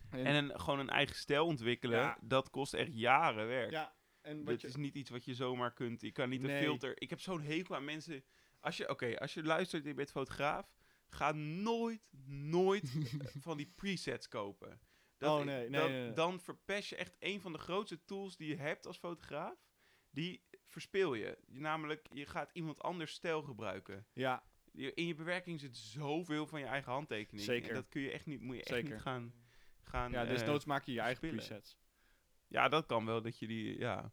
[0.09, 3.71] En, En een, gewoon een eigen stijl ontwikkelen, dat kost echt jaren werk.
[3.71, 3.93] ja,
[4.25, 6.01] en wat Dat je, is niet iets wat je zomaar kunt.
[6.01, 6.61] Je kan niet een Nee.
[6.63, 7.01] filter.
[7.01, 8.23] Ik heb zo'n hekel aan mensen.
[8.59, 10.73] Als je, oké, als je luistert en je bent fotograaf,
[11.09, 12.91] ga nooit, nooit
[13.45, 14.79] van die presets kopen.
[15.19, 16.13] Oh, i- nee, nee, dat- nee, nee.
[16.13, 19.65] Dan verpest je echt een van de grootste tools die je hebt als fotograaf.
[20.09, 21.25] Die verspil je.
[21.25, 21.37] je.
[21.47, 24.07] Namelijk, je gaat iemand anders stijl gebruiken.
[24.13, 27.45] ja, In je bewerking zit zoveel van je eigen handtekening.
[27.45, 27.69] Zeker.
[27.69, 28.91] En dat kun je echt niet, moet je echt Zeker.
[28.91, 29.33] niet gaan.
[29.81, 31.35] gaan ja, eh, desnoods maak je je eigen spillen.
[31.35, 31.77] presets.
[32.47, 34.11] Ja, dat kan wel, dat je die, ja.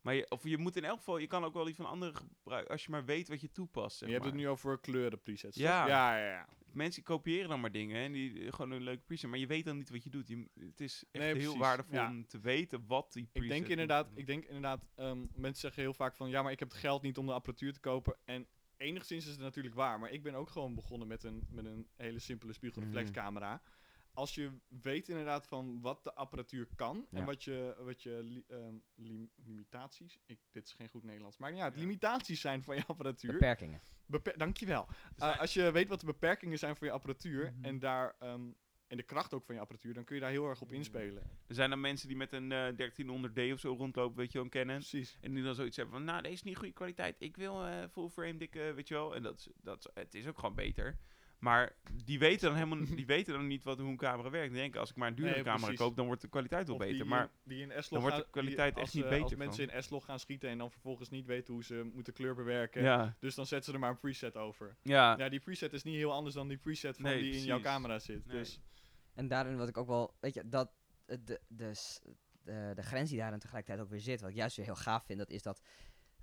[0.00, 2.16] Maar je, of je moet in elk geval, je kan ook wel die van anderen
[2.16, 3.96] gebruiken, als je maar weet wat je toepast.
[3.96, 5.56] zeg je hebt het nu over kleuren presets?
[5.56, 5.86] Ja.
[5.86, 6.48] Ja, ja, ja.
[6.72, 9.64] Mensen kopiëren dan maar dingen en die eh, gewoon een leuke preset, maar je weet
[9.64, 10.28] dan niet wat je doet.
[10.28, 11.58] Je, het is echt Nee, heel precies.
[11.60, 12.08] waardevol Ja.
[12.08, 13.70] om te weten wat die Ik preset denk doet.
[13.70, 16.78] inderdaad, ik denk inderdaad ehm, mensen zeggen heel vaak van ja, maar ik heb het
[16.78, 18.16] geld niet om de apparatuur te kopen.
[18.24, 18.46] En
[18.76, 21.88] enigszins is het natuurlijk waar, maar ik ben ook gewoon begonnen met een, met een
[21.96, 23.62] hele simpele spiegelreflexcamera.
[24.14, 24.50] Als je
[24.82, 29.30] weet inderdaad van wat de apparatuur kan en wat je, wat je li- ehm, lim-
[29.44, 31.80] limitaties, ik, dit is geen goed Nederlands, maar ja, het Ja.
[31.80, 33.32] limitaties zijn van je apparatuur.
[33.32, 33.80] Beperkingen.
[34.06, 34.86] Beper dankjewel.
[35.18, 37.64] Uh, als je weet wat de beperkingen zijn van je apparatuur Mhm.
[37.64, 38.50] en, daar, ehm,
[38.86, 41.22] en de kracht ook van je apparatuur, dan kun je daar heel erg op inspelen.
[41.46, 44.42] Er zijn dan mensen die met een eh 1300D of zo rondlopen, weet je wel,
[44.44, 44.76] een Canon.
[44.76, 45.18] Precies.
[45.20, 47.16] En die dan zoiets hebben van, nou, deze is niet goede kwaliteit.
[47.18, 49.14] Ik wil eh full frame dikke, weet je wel.
[49.14, 50.98] En dat, is- dat, het is ook gewoon beter.
[51.42, 51.72] Maar
[52.04, 54.52] die weten dan helemaal die weten dan niet wat, hoe een camera werkt.
[54.52, 55.78] Die denken, als ik maar een dure Nee, camera precies.
[55.78, 56.96] koop, dan wordt de kwaliteit wel Of beter.
[56.96, 59.22] Die, maar die in S-log dan wordt de die- kwaliteit echt als, niet eh, beter
[59.24, 59.44] Als van.
[59.46, 62.82] mensen in S-log gaan schieten en dan vervolgens niet weten hoe ze moeten kleur bewerken.
[62.82, 64.76] ja, Dus dan zetten ze er maar een preset over.
[64.82, 67.44] ja, Ja, die preset is niet heel anders dan die preset van Nee, die in
[67.44, 68.26] jouw camera zit.
[68.26, 68.36] Nee.
[68.38, 68.60] Dus
[69.14, 70.72] En daarin wat ik ook wel, weet je, dat
[71.06, 74.66] eh, de, de, de grens die daarin tegelijkertijd ook weer zit, wat ik juist weer
[74.66, 75.62] heel gaaf vind, dat is dat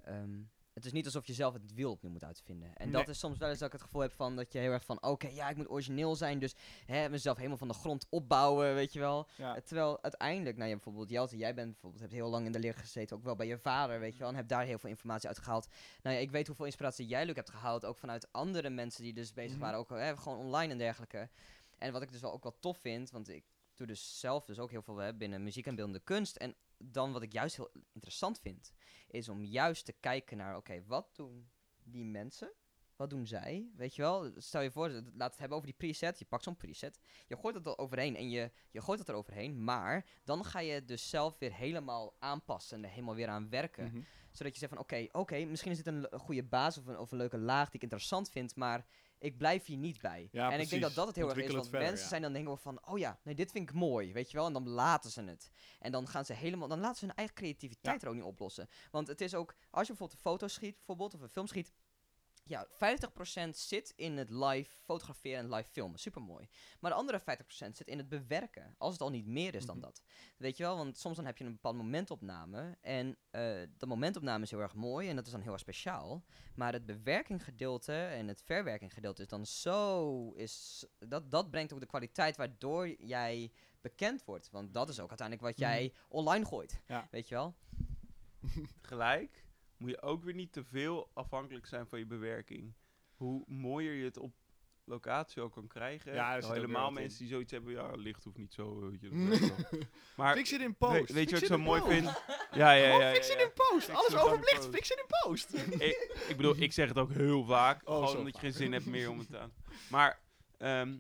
[0.03, 0.39] ehm,
[0.80, 2.75] het is niet alsof je zelf het wiel opnieuw moet uitvinden.
[2.75, 4.71] En dat is soms wel eens dat ik het gevoel heb van dat je heel
[4.71, 6.55] erg van, oké, ja, ik moet origineel zijn, dus
[6.86, 9.27] hè, mezelf helemaal van de grond opbouwen, weet je wel.
[9.38, 12.51] ja, Eh, Terwijl uiteindelijk, nou ja, bijvoorbeeld Jelte, jij bent bijvoorbeeld, hebt heel lang in
[12.51, 14.80] de leer gezeten, ook wel bij je vader, weet je wel, en hebt daar heel
[14.80, 15.67] veel informatie uit gehaald.
[16.01, 19.13] Nou ja, ik weet hoeveel inspiratie jij, Luc, hebt gehaald, ook vanuit andere mensen die
[19.13, 19.59] dus bezig Mhm.
[19.61, 21.30] waren, ook hè, gewoon online en dergelijke.
[21.77, 23.43] En wat ik dus wel ook wel tof vind, want ik
[23.75, 26.36] doe dus zelf dus ook heel veel hè, binnen muziek en beeldende kunst.
[26.36, 28.71] En dan wat ik juist heel interessant vind,
[29.12, 31.49] is om juist te kijken naar, oké, wat doen
[31.84, 32.53] die mensen?
[32.95, 33.70] Wat doen zij?
[33.76, 36.20] Weet je wel, stel je voor, laat het hebben over die preset.
[36.20, 39.16] Je pakt zo'n preset, je gooit het er overheen en je, je gooit het er
[39.16, 39.64] overheen.
[39.64, 43.86] Maar dan ga je dus zelf weer helemaal aanpassen en er helemaal weer aan werken.
[43.86, 44.01] mhm.
[44.32, 47.12] Zodat je zegt van, oké, oké, misschien is dit een, goede basis of een, of
[47.12, 48.86] een leuke laag die ik interessant vind, maar
[49.20, 50.28] ik blijf hier niet bij.
[50.32, 52.09] Ja, en ik denk dat dat het heel erg is, want verder, mensen ja.
[52.09, 54.53] zijn dan denken van, oh ja, nee, dit vind ik mooi, weet je wel, en
[54.53, 55.51] dan laten ze het.
[55.80, 58.70] En dan gaan ze helemaal, dan laten ze hun eigen creativiteit er ook niet oplossen.
[58.91, 61.74] Want het is ook, als je bijvoorbeeld een foto schiet, bijvoorbeeld, of een film schiet,
[62.50, 66.00] ja, 50% zit in het live fotograferen en live filmen.
[66.00, 66.50] Supermooi.
[66.80, 67.24] Maar de andere 50%
[67.78, 68.76] zit in het bewerken.
[68.78, 69.86] Als het al niet meer is dan Mhm.
[69.86, 70.02] dat.
[70.38, 70.78] Weet je wel?
[70.78, 72.78] Want soms dan heb je een bepaald momentopname.
[72.82, 73.41] En eh
[73.78, 75.10] de momentopname is heel erg mooi.
[75.10, 76.24] En dat is dan heel erg speciaal.
[76.56, 80.32] Maar het bewerkinggedeelte en het verwerkinggedeelte is dan zo...
[80.34, 84.50] Is, dat, dat brengt ook de kwaliteit waardoor jij bekend wordt.
[84.50, 85.70] Want dat is ook uiteindelijk wat Mhm.
[85.76, 86.82] jij online gooit.
[86.88, 87.08] Ja.
[87.12, 87.56] Weet je wel?
[88.82, 89.47] Gelijk
[89.80, 92.73] moet je ook weer niet te veel afhankelijk zijn van je bewerking.
[93.15, 94.34] Hoe mooier je het op
[94.84, 96.13] locatie ook kan krijgen.
[96.13, 96.93] Ja, helemaal in.
[96.93, 98.89] mensen die zoiets hebben, ja, licht hoeft niet zo.
[98.89, 99.09] Weet je,
[100.17, 101.11] maar Fix it in we- post.
[101.11, 101.93] weet je wat ik zo mooi post.
[101.93, 102.05] vind?
[102.51, 102.99] Ja, ja, ja.
[102.99, 103.43] Ja, fix it ja.
[103.45, 103.86] in post.
[103.86, 104.55] Fix Alles overbelicht.
[104.55, 104.69] post.
[104.75, 105.53] Fix it in post.
[105.88, 107.82] ik, ik bedoel, ik zeg het ook heel vaak.
[107.89, 109.53] Oh, gewoon omdat je geen zin hebt meer om het aan.
[109.89, 110.19] Maar
[110.57, 110.97] ehm,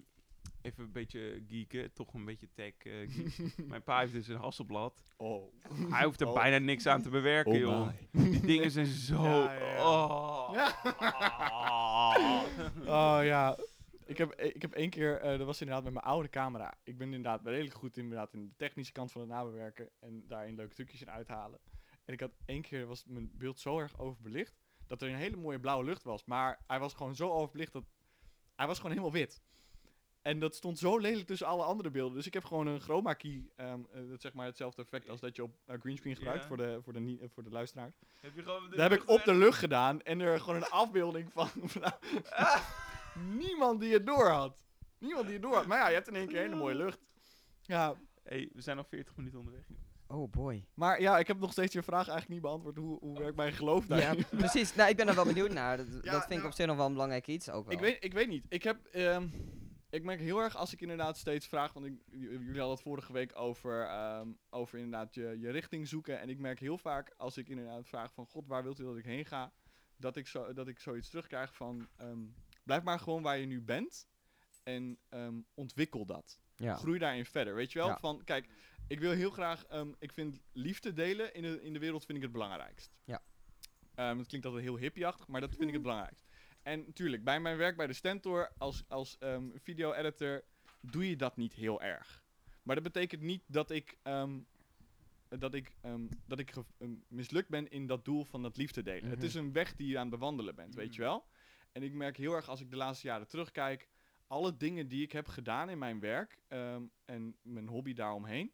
[0.69, 3.57] even een beetje geeken, toch een beetje tech eh, geek.
[3.67, 5.03] Mijn pa heeft dus een Hasselblad.
[5.17, 5.53] Oh.
[5.89, 6.33] Hij hoeft er Oh.
[6.33, 7.89] bijna niks aan te bewerken, joh.
[8.11, 9.23] Die dingen zijn zo...
[9.23, 9.85] Ja, ja, ja.
[9.85, 10.49] Oh.
[12.87, 13.57] Oh ja.
[14.05, 16.73] Ik heb, ik heb één keer, eh dat was inderdaad met mijn oude camera.
[16.83, 19.89] Ik ben inderdaad redelijk goed inderdaad in de technische kant van het nabewerken.
[19.99, 21.59] En daarin leuke trucjes in uithalen.
[22.05, 24.57] En ik had één keer, was mijn beeld zo erg overbelicht.
[24.87, 26.25] Dat er een hele mooie blauwe lucht was.
[26.25, 27.83] Maar hij was gewoon zo overbelicht dat...
[28.55, 29.41] Hij was gewoon helemaal wit.
[30.29, 32.15] En dat stond zo lelijk tussen alle andere beelden.
[32.15, 33.43] Dus ik heb gewoon een chroma key.
[33.55, 36.41] ehm, eh, dat is zeg maar hetzelfde effect als dat je op eh, greenscreen gebruikt
[36.41, 36.47] Ja.
[36.47, 37.95] voor, de, voor, de, eh, voor de luisteraars.
[38.21, 41.31] Heb je gewoon Dat heb ik op de lucht gedaan en er gewoon een afbeelding
[41.31, 41.47] van.
[41.63, 41.93] van-
[43.37, 44.65] Niemand die het door had.
[44.97, 45.65] Niemand die het door had.
[45.65, 46.99] Maar ja, je hebt in één keer hele mooie lucht.
[47.61, 49.63] Ja, hey, we zijn al 40 minuten onderweg.
[50.07, 50.65] Oh boy.
[50.73, 52.75] maar ja, ik heb nog steeds je vraag eigenlijk niet beantwoord.
[52.77, 53.99] Hoe, hoe werkt mijn geloof daar?
[54.01, 54.75] Ja, precies.
[54.75, 55.77] Nou, ik ben er wel benieuwd naar.
[55.77, 57.49] Dat, Ja, dat vind ik nou- op zich nog wel een belangrijk iets.
[57.49, 57.73] Ook wel.
[57.73, 58.45] Ik weet, ik weet niet.
[58.49, 58.85] Ik heb.
[58.91, 59.27] ehm,
[59.89, 61.73] ik merk heel erg als ik inderdaad steeds vraag.
[61.73, 63.83] Want ik, jullie hadden het vorige week over.
[63.85, 66.19] ehm, over inderdaad je, je richting zoeken.
[66.19, 68.25] En ik merk heel vaak als ik inderdaad vraag van.
[68.25, 69.51] God, waar wilt u dat ik heen ga?
[69.95, 71.87] Dat ik, zo, dat ik zoiets terugkrijg van.
[71.97, 72.19] ehm,
[72.63, 74.07] blijf maar gewoon waar je nu bent.
[74.63, 76.39] En ehm, ontwikkel dat.
[76.55, 76.75] Ja.
[76.75, 77.55] Groei daarin verder.
[77.55, 77.87] Weet je wel?
[77.87, 77.97] Ja.
[77.97, 78.49] Van kijk,
[78.87, 79.65] ik wil heel graag.
[79.99, 82.97] ik vind liefde delen in de, in de wereld vind ik het belangrijkst.
[83.03, 83.21] Ja.
[83.95, 86.28] Het klinkt altijd heel hippieachtig, maar dat vind ik het belangrijkst.
[86.63, 90.43] En natuurlijk, bij mijn werk bij de Stentor als, als ehm, video-editor
[90.81, 92.23] doe je dat niet heel erg.
[92.63, 94.39] Maar dat betekent niet dat ik, ehm,
[95.29, 96.53] dat ik, ehm, dat ik
[97.07, 99.09] mislukt ben in dat doel van dat liefde delen.
[99.09, 99.27] Het Mhm.
[99.27, 101.09] is een weg die je aan het bewandelen bent, weet je Mhm.
[101.09, 101.27] wel?
[101.71, 103.89] En ik merk heel erg als ik de laatste jaren terugkijk,
[104.27, 106.39] alle dingen die ik heb gedaan in mijn werk
[107.05, 108.53] en mijn hobby daaromheen,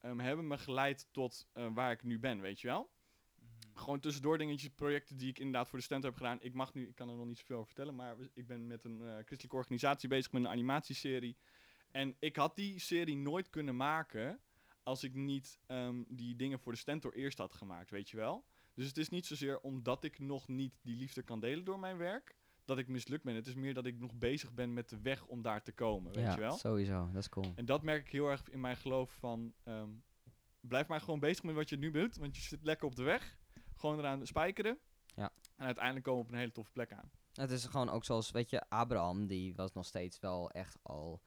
[0.00, 2.90] hebben me geleid tot eh, waar ik nu ben, weet je wel?
[3.78, 6.38] Gewoon tussendoor dingetjes, projecten die ik inderdaad voor de stand heb gedaan.
[6.40, 8.84] Ik mag nu, ik kan er nog niet zoveel over vertellen, maar ik ben met
[8.84, 11.36] een eh, christelijke organisatie bezig met een animatieserie.
[11.90, 14.40] En ik had die serie nooit kunnen maken
[14.82, 18.44] als ik niet ehm, die dingen voor de Stentor eerst had gemaakt, weet je wel?
[18.74, 21.96] Dus het is niet zozeer omdat ik nog niet die liefde kan delen door mijn
[21.96, 23.34] werk, dat ik mislukt ben.
[23.34, 26.12] Het is meer dat ik nog bezig ben met de weg om daar te komen,
[26.12, 26.56] weet ja, je wel?
[26.56, 27.08] sowieso.
[27.12, 27.52] Dat is cool.
[27.54, 29.54] En dat merk ik heel erg in mijn geloof van...
[29.64, 29.90] ehm,
[30.60, 33.02] blijf maar gewoon bezig met wat je nu doet, want je zit lekker op de
[33.02, 33.38] weg.
[33.78, 34.78] Gewoon eraan spijkeren.
[35.16, 35.30] Ja.
[35.56, 37.10] En uiteindelijk komen we op een hele toffe plek aan.
[37.32, 41.20] Het is gewoon ook zoals, weet je, Abraham, die was nog steeds wel echt al...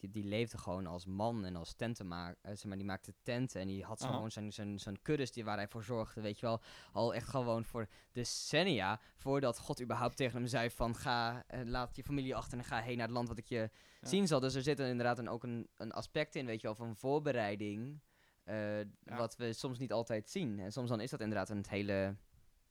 [0.00, 2.38] Die, die leefde gewoon als man en als tentenmaker.
[2.42, 5.56] zeg maar, die maakte tenten en die had gewoon zijn, zijn, zijn kuddes die, waar
[5.56, 6.60] hij voor zorgde, weet je wel.
[6.92, 10.94] Al echt gewoon voor decennia, voordat God überhaupt tegen hem zei van...
[10.96, 13.70] Ga, eh, laat je familie achter en ga heen naar het land wat ik je
[14.00, 14.08] Ja.
[14.08, 14.40] zien zal.
[14.40, 16.96] Dus er zit er inderdaad een, ook een, een aspect in, weet je wel, van
[16.96, 18.00] voorbereiding...
[18.48, 20.58] eh, Wat we soms niet altijd zien.
[20.60, 22.16] En soms dan is dat inderdaad een hele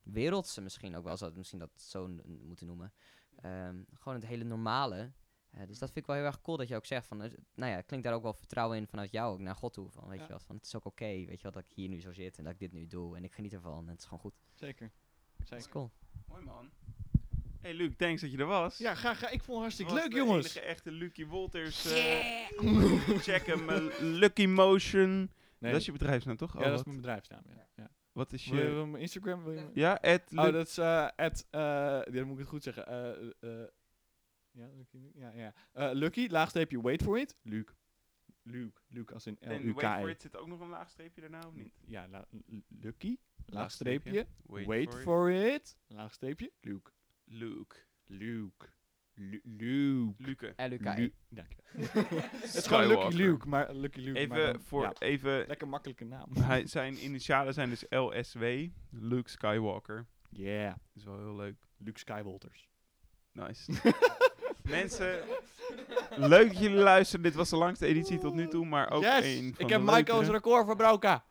[0.03, 2.93] wereldse misschien ook wel, zou het misschien dat zo moeten noemen.
[3.41, 5.11] Ehm, gewoon het hele normale.
[5.51, 7.17] Eh, dus dat vind ik wel heel erg cool dat je ook zegt van,
[7.55, 9.89] nou ja, klinkt daar ook wel vertrouwen in vanuit jou ook naar God toe.
[9.89, 10.23] Van, weet Ja.
[10.23, 12.13] je wel, van het is ook oké, weet je wel, dat ik hier nu zo
[12.13, 14.19] zit en dat ik dit nu doe en ik geniet ervan en het is gewoon
[14.19, 14.34] goed.
[14.53, 14.91] Zeker.
[15.38, 15.65] Dat Zeker.
[15.65, 15.91] is cool.
[16.28, 16.69] Mooi man.
[17.59, 18.78] Hey Luc, thanks dat je er was.
[18.78, 19.19] Ja, graag.
[19.19, 20.45] Ga, ik vond het hartstikke Was leuk, de jongens.
[20.55, 21.86] enige echte Lucky Wolters.
[21.86, 22.47] eh,
[23.19, 23.69] check hem.
[23.69, 25.32] eh, Lucky Motion.
[25.60, 26.53] Nee, Dat is je bedrijfsnaam toch?
[26.53, 26.86] ja, Oh, dat is wat?
[26.86, 27.41] mijn bedrijfsnaam.
[27.47, 27.68] Ja.
[27.76, 27.91] Ja.
[28.12, 29.43] Wat is Wil je wil je mijn Instagram?
[29.43, 32.39] Wil je mijn- Ja, at Oh, dat is eh at, eh, ja, dan moet ik
[32.39, 32.88] het goed zeggen.
[32.88, 33.68] Eh, eh,
[34.51, 35.53] ja, Lucky, ja, ja.
[35.72, 37.36] Eh, Lucky, laagstreepje, wait for it.
[37.41, 37.74] Luke.
[38.43, 39.74] Luke, Luke als in En L-U-K-E.
[39.86, 41.74] wait for it zit ook nog een laagstreepje daarna of niet?
[41.86, 45.53] Ja, la- l- Lucky, laagstreepje, Wait, wait, for, for, it.
[45.53, 46.91] it, laagstreepje, Luke.
[47.24, 47.76] Luke.
[48.05, 48.66] Luke.
[49.20, 50.13] Lu- Luke.
[50.18, 50.53] Luke.
[50.57, 50.95] LUK.
[50.97, 51.61] Lu- Dank je.
[52.41, 53.15] Het is gewoon Lucky.
[53.15, 54.28] Luke, maar Lucky Luke.
[54.28, 54.82] maar Even dan- voor...
[54.84, 55.47] ja, Even...
[55.47, 56.30] lekker makkelijke naam.
[56.39, 58.43] Hij, zijn initialen zijn dus LSW.
[58.89, 60.05] Luke Skywalker.
[60.30, 61.55] Yeah, is wel heel leuk.
[61.78, 62.68] Luke Skywalters.
[63.32, 63.72] Nice.
[64.63, 65.20] Mensen,
[66.15, 67.24] leuk dat jullie luisteren.
[67.24, 69.82] Dit was de langste editie tot nu toe, maar ook yes, een van ik heb
[69.82, 71.24] Michael's record verbroken.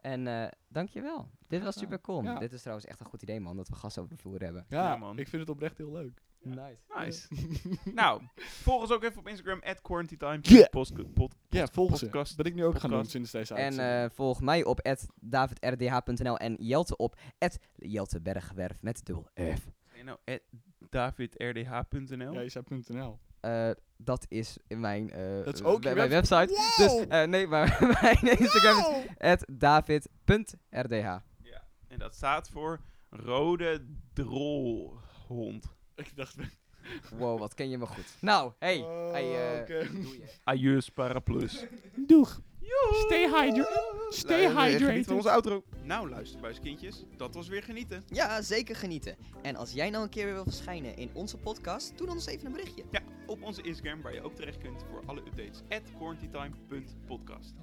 [0.00, 1.30] En eh dankjewel.
[1.38, 2.22] Dit Dit was super cool.
[2.22, 2.38] Ja.
[2.38, 4.64] Dit is trouwens echt een goed idee, man, dat we gasten over de vloer hebben.
[4.68, 5.18] Ja, Ja, man.
[5.18, 6.20] ik vind het oprecht heel leuk.
[6.44, 6.78] Nice.
[6.98, 7.28] Nice.
[7.94, 10.38] nou, volg ons ook even op Instagram, at quarantinetime.
[10.42, 10.68] Yeah.
[10.70, 12.04] Post- pod- Ja, volg ze.
[12.04, 12.36] podcast.
[12.36, 16.54] Ben ik nu ook gaan doen sinds deze En eh, volg mij op davidrdh.nl en
[16.58, 17.16] Jelte op
[17.76, 19.68] jeltebergwerf met dubbel F.
[19.94, 20.40] Je nou, at
[20.88, 22.32] davidrdh.nl.
[22.32, 23.18] ja, je zei .nl.
[23.40, 26.46] Eh, dat is in mijn, eh, Dat is ook mijn web- website.
[26.76, 31.16] Dus eh, nee, maar mijn Instagram is at david.rdh.
[31.88, 32.80] En dat staat voor
[33.10, 35.72] rode drolhond.
[36.02, 36.36] Ik dacht...
[37.18, 38.16] Wow, wat ken je me goed.
[38.20, 38.78] Nou, hey.
[38.78, 39.92] Oh, hey eh, oké.
[39.92, 40.24] doe je.
[40.44, 41.64] Ajeus paraplus.
[42.06, 42.40] Doeg.
[42.92, 43.68] Stay hydrated.
[44.08, 45.10] Stay van hydrated.
[45.10, 45.64] onze outro.
[45.82, 47.04] Nou, luisterbuiskindjes.
[47.16, 48.04] Dat was weer genieten.
[48.06, 49.16] Ja, zeker genieten.
[49.42, 52.26] En als jij nou een keer weer wil verschijnen in onze podcast, doe dan eens
[52.26, 52.84] even een berichtje.
[53.26, 55.62] Op onze Instagram, waar je ook terecht kunt voor alle updates.
[55.68, 57.54] At quarantinetime.podcast.